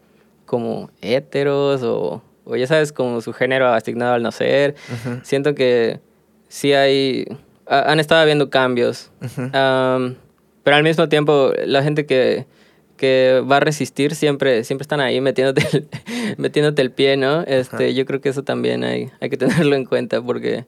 como 0.45 0.91
héteros 1.02 1.84
o, 1.84 2.21
o 2.43 2.56
ya 2.58 2.67
sabes, 2.67 2.91
como 2.91 3.21
su 3.21 3.32
género 3.32 3.69
asignado 3.69 4.15
al 4.15 4.21
nacer. 4.21 4.76
Uh 4.89 5.10
-huh. 5.10 5.24
Siento 5.24 5.56
que 5.56 6.02
sí 6.50 6.74
hay, 6.74 7.26
han 7.65 8.02
estado 8.02 8.19
habiendo 8.19 8.50
cambios, 8.50 9.10
uh 9.21 9.26
-huh. 9.26 9.95
um, 9.95 10.15
pero 10.63 10.76
al 10.76 10.84
mismo 10.84 11.08
tiempo 11.08 11.54
la 11.65 11.82
gente 11.82 12.06
que 12.06 12.45
que 12.97 13.41
va 13.50 13.58
a 13.58 13.60
resistir 13.62 14.13
siempre, 14.13 14.65
siempre 14.65 14.84
están 14.84 15.00
ahí 15.00 15.21
metiéndote 15.21 15.65
el, 15.71 15.88
metiéndote 16.38 16.82
el 16.82 16.91
pie, 16.91 17.15
¿no? 17.15 17.41
Este, 17.43 17.95
yo 17.95 18.06
creo 18.06 18.19
que 18.19 18.30
eso 18.30 18.43
también 18.43 18.84
hay, 18.84 19.10
hay 19.21 19.30
que 19.30 19.38
tenerlo 19.38 19.76
en 19.76 19.86
cuenta 19.86 20.21
porque, 20.21 20.65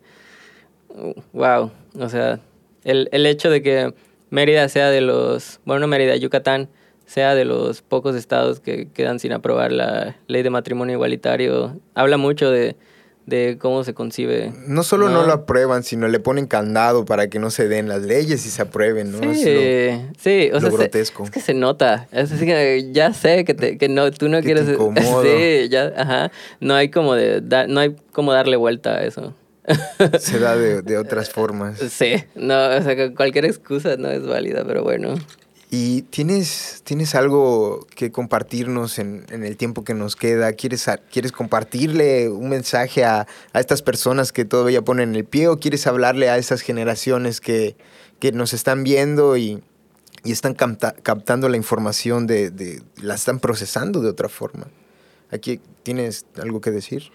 wow, 1.34 1.70
o 2.00 2.10
sea, 2.10 2.40
el, 2.86 3.10
el 3.12 3.26
hecho 3.26 3.52
de 3.52 3.62
que 3.62 3.94
Mérida 4.34 4.68
sea 4.68 4.90
de 4.90 5.00
los, 5.00 5.60
bueno, 5.64 5.82
no 5.82 5.88
Mérida, 5.88 6.16
Yucatán 6.16 6.68
sea 7.06 7.36
de 7.36 7.46
los 7.46 7.84
pocos 7.84 8.16
estados 8.16 8.60
que 8.60 8.90
quedan 8.90 9.20
sin 9.20 9.32
aprobar 9.32 9.72
la 9.72 10.16
ley 10.26 10.42
de 10.42 10.50
matrimonio 10.50 10.96
igualitario, 10.96 11.80
habla 11.94 12.18
mucho 12.18 12.50
de, 12.50 12.76
de 13.28 13.60
cómo 13.62 13.84
se 13.84 13.94
concibe. 13.94 14.52
No 14.66 14.82
solo 14.82 15.08
no. 15.10 15.22
no. 15.22 15.28
lo 15.28 15.34
aprueban, 15.34 15.84
sino 15.84 16.08
le 16.08 16.20
ponen 16.20 16.48
candado 16.48 17.06
para 17.06 17.28
que 17.28 17.38
no 17.38 17.52
se 17.52 17.68
den 17.68 17.88
las 17.88 18.02
leyes 18.02 18.44
y 18.48 18.50
se 18.50 18.64
aprueben, 18.64 19.12
¿no? 19.12 19.20
Sí, 19.36 19.44
es 19.48 20.02
lo, 20.02 20.14
sí, 20.18 20.50
o 20.50 20.54
lo 20.54 20.62
sea, 20.62 20.70
grotesco. 20.72 21.26
Se, 21.26 21.28
es 21.28 21.32
que 21.32 21.40
se 21.40 21.54
nota. 21.54 22.08
Es 22.12 22.32
así 22.32 22.48
que 22.48 22.90
ya 22.92 23.14
sé 23.14 23.46
que, 23.46 23.54
te, 23.54 23.78
que 23.78 23.88
no, 23.88 24.10
tú 24.10 24.30
no 24.30 24.40
que 24.40 24.46
quieres. 24.46 24.66
Te. 24.66 24.74
Sí, 25.64 25.70
ya, 25.70 25.94
ajá. 25.96 26.32
No 26.60 26.74
hay 26.74 26.90
como 26.90 27.14
de, 27.14 27.40
da, 27.42 27.68
no 27.68 27.82
hay 27.82 27.96
como 28.12 28.34
darle 28.34 28.56
vuelta 28.56 28.96
a 28.96 29.04
eso. 29.04 29.36
Se 30.20 30.40
da 30.40 30.56
de, 30.56 30.82
de 30.82 30.98
otras 30.98 31.30
formas. 31.30 31.80
Sí, 31.90 32.16
no, 32.36 32.68
o 32.70 32.82
sea, 32.82 33.14
cualquier 33.14 33.46
excusa 33.46 33.96
no 33.98 34.10
es 34.10 34.26
válida, 34.26 34.64
pero 34.66 34.84
bueno. 34.84 35.16
¿Y 35.76 36.04
tienes, 36.04 36.82
tienes 36.84 37.16
algo 37.16 37.88
que 37.96 38.12
compartirnos 38.12 39.00
en, 39.00 39.26
en, 39.30 39.44
el 39.44 39.58
tiempo 39.58 39.84
que 39.84 39.96
nos 39.96 40.16
queda? 40.16 40.54
¿Quieres, 40.54 40.88
quieres 41.12 41.32
compartirle 41.32 42.30
un 42.30 42.50
mensaje 42.50 43.04
a, 43.04 43.26
a, 43.54 43.60
estas 43.60 43.82
personas 43.82 44.32
que 44.32 44.46
todavía 44.46 44.84
ponen 44.84 45.16
el 45.16 45.26
pie 45.26 45.48
o 45.48 45.58
quieres 45.58 45.88
hablarle 45.88 46.30
a 46.30 46.38
esas 46.38 46.62
generaciones 46.62 47.42
que, 47.42 47.76
que 48.20 48.32
nos 48.32 48.54
están 48.54 48.84
viendo 48.84 49.36
y, 49.36 49.64
y 50.24 50.32
están 50.32 50.54
capta, 50.54 50.94
captando 50.94 51.50
la 51.50 51.58
información, 51.58 52.28
de, 52.28 52.52
de, 52.52 52.84
la 53.02 53.16
están 53.16 53.40
procesando 53.40 54.02
de 54.02 54.10
otra 54.10 54.30
forma? 54.30 54.68
¿Aquí 55.32 55.60
tienes 55.82 56.28
algo 56.40 56.62
que 56.62 56.70
decir? 56.70 57.12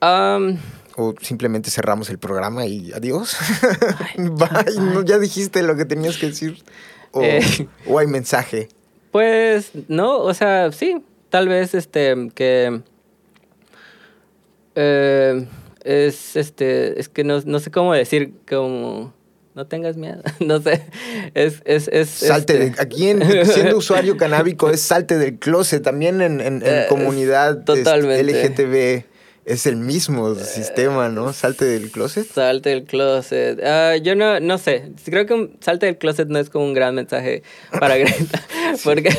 Um, 0.00 0.56
o 0.98 1.14
simplemente 1.22 1.70
cerramos 1.70 2.10
el 2.10 2.18
programa 2.18 2.66
y 2.66 2.92
adiós. 2.92 3.36
Bye, 4.16 4.80
no, 4.80 5.04
ya 5.04 5.18
dijiste 5.18 5.62
lo 5.62 5.76
que 5.76 5.84
tenías 5.84 6.18
que 6.18 6.26
decir. 6.26 6.58
O, 7.12 7.22
eh, 7.22 7.40
o, 7.86 8.00
hay 8.00 8.08
mensaje? 8.08 8.68
Pues 9.12 9.70
no, 9.86 10.18
o 10.18 10.34
sea, 10.34 10.72
sí, 10.72 11.00
tal 11.30 11.48
vez 11.48 11.74
este 11.74 12.30
que 12.34 12.82
eh, 14.74 15.46
es 15.84 16.34
este 16.34 16.98
es 17.00 17.08
que 17.08 17.22
no, 17.22 17.40
no, 17.46 17.60
sé 17.60 17.70
cómo 17.70 17.94
decir 17.94 18.34
como 18.48 19.14
no 19.54 19.66
tengas 19.68 19.96
miedo, 19.96 20.20
no 20.40 20.60
sé, 20.60 20.82
es 21.34 21.62
es, 21.64 21.86
es 21.88 22.08
salte 22.10 22.54
este... 22.54 22.70
de, 22.70 22.82
aquí 22.82 23.08
en, 23.08 23.22
siendo 23.46 23.76
usuario 23.76 24.16
canábico 24.16 24.68
es 24.68 24.80
salte 24.80 25.16
del 25.16 25.38
closet 25.38 25.82
también 25.82 26.20
en, 26.20 26.40
en, 26.40 26.56
en 26.56 26.62
Eh, 26.64 26.86
comunidad 26.88 27.62
totalmente. 27.62 28.24
LGTB 28.24 29.17
es 29.48 29.66
el 29.66 29.76
mismo 29.76 30.34
sistema, 30.34 31.08
¿no? 31.08 31.32
Salte 31.32 31.64
del 31.64 31.90
closet. 31.90 32.26
Salte 32.32 32.70
del 32.70 32.84
closet. 32.84 33.60
Ah, 33.64 33.96
yo 33.96 34.14
no, 34.14 34.40
no 34.40 34.58
sé. 34.58 34.92
Creo 35.04 35.26
que 35.26 35.34
un 35.34 35.56
salte 35.60 35.86
del 35.86 35.98
closet 35.98 36.28
no 36.28 36.38
es 36.38 36.50
como 36.50 36.64
un 36.66 36.74
gran 36.74 36.94
mensaje 36.94 37.42
para 37.80 37.96
Greta. 37.98 38.42
Porque 38.84 39.10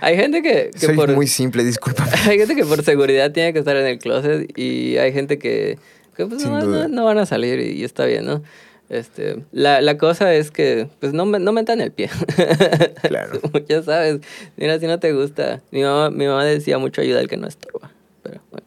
hay 0.00 0.16
gente 0.16 0.42
que, 0.42 0.70
que 0.72 0.86
Soy 0.86 0.96
por, 0.96 1.12
muy 1.14 1.26
simple, 1.26 1.64
disculpa. 1.64 2.06
hay 2.26 2.38
gente 2.38 2.56
que 2.56 2.64
por 2.64 2.82
seguridad 2.82 3.30
tiene 3.32 3.52
que 3.52 3.58
estar 3.60 3.76
en 3.76 3.86
el 3.86 3.98
closet 3.98 4.50
y 4.58 4.96
hay 4.98 5.12
gente 5.12 5.38
que, 5.38 5.78
que 6.16 6.26
pues 6.26 6.44
no, 6.44 6.60
no- 6.62 6.88
no 6.88 7.04
van 7.04 7.18
a 7.18 7.26
salir 7.26 7.60
y, 7.60 7.72
y 7.80 7.84
está 7.84 8.04
bien, 8.06 8.24
¿no? 8.26 8.42
Este, 8.88 9.42
la, 9.50 9.80
la 9.80 9.98
cosa 9.98 10.32
es 10.32 10.52
que 10.52 10.88
pues 11.00 11.12
no, 11.12 11.26
me- 11.26 11.40
no 11.40 11.52
metan 11.52 11.80
el 11.80 11.90
pie. 11.92 12.08
Claro. 13.02 13.40
ya 13.68 13.82
sabes, 13.82 14.20
mira, 14.56 14.78
si 14.78 14.86
no 14.86 14.98
te 14.98 15.12
gusta. 15.12 15.60
Mi 15.70 15.82
mamá, 15.82 16.10
mi 16.10 16.26
mamá 16.26 16.44
decía 16.44 16.78
mucho 16.78 17.00
ayuda 17.00 17.20
al 17.20 17.28
que 17.28 17.36
no 17.36 17.46
estorba. 17.46 17.90
Pero 18.22 18.40
bueno. 18.50 18.65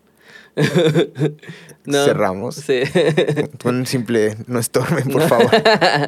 No, 1.85 2.05
Cerramos. 2.05 2.55
Sí. 2.55 2.81
Un 3.65 3.85
simple 3.87 4.35
no 4.47 4.59
estorben, 4.59 5.07
por 5.09 5.23
favor. 5.27 5.49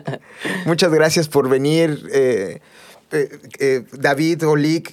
Muchas 0.66 0.91
gracias 0.93 1.28
por 1.28 1.49
venir. 1.49 2.08
eh, 2.14 2.60
eh, 3.12 3.30
eh, 3.60 3.84
David, 3.93 4.45
Olik, 4.47 4.91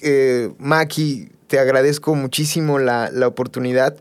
Maki, 0.57 1.29
te 1.47 1.59
agradezco 1.59 2.15
muchísimo 2.15 2.79
la, 2.79 3.11
la 3.13 3.27
oportunidad. 3.27 3.97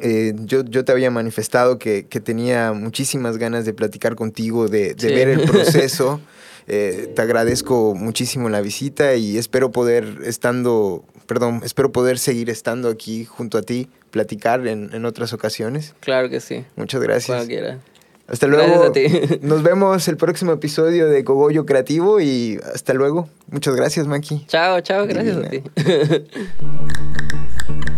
Eh, 0.00 0.34
yo, 0.44 0.64
yo 0.64 0.84
te 0.84 0.92
había 0.92 1.10
manifestado 1.10 1.78
que, 1.78 2.06
que 2.06 2.20
tenía 2.20 2.72
muchísimas 2.72 3.36
ganas 3.38 3.64
de 3.64 3.72
platicar 3.74 4.16
contigo, 4.16 4.66
de, 4.68 4.94
de 4.94 5.08
Sí. 5.08 5.14
ver 5.14 5.28
el 5.28 5.42
proceso. 5.42 6.20
Eh, 6.66 7.12
te 7.14 7.22
agradezco 7.22 7.94
muchísimo 7.94 8.48
la 8.48 8.60
visita 8.60 9.14
y 9.14 9.38
espero 9.38 9.70
poder 9.72 10.18
estando, 10.24 11.04
perdón, 11.28 11.60
espero 11.62 11.92
poder 11.92 12.18
seguir 12.18 12.48
estando 12.50 12.88
aquí 12.88 13.26
junto 13.26 13.58
a 13.58 13.62
ti, 13.62 13.88
platicar 14.10 14.66
en, 14.66 14.90
en 14.94 15.04
otras 15.04 15.32
ocasiones. 15.34 15.94
Claro 16.00 16.30
que 16.30 16.40
sí. 16.40 16.64
Muchas 16.74 17.02
gracias. 17.02 17.36
Cuando 17.36 17.46
quiera. 17.46 17.78
Hasta 18.26 18.46
Gracias 18.46 18.76
luego. 18.76 18.90
a 18.90 18.92
ti. 18.92 19.38
Nos 19.42 19.62
vemos 19.62 20.08
el 20.08 20.16
próximo 20.16 20.52
episodio 20.52 21.08
de 21.08 21.24
Cogollo 21.24 21.64
Creativo 21.64 22.20
y 22.20 22.58
hasta 22.74 22.94
luego. 22.94 23.28
Muchas 23.50 23.76
gracias, 23.76 24.06
Maki. 24.06 24.44
Chao, 24.46 24.80
chao, 24.80 25.06
gracias 25.06 25.36
a 25.36 25.48
ti. 25.48 25.62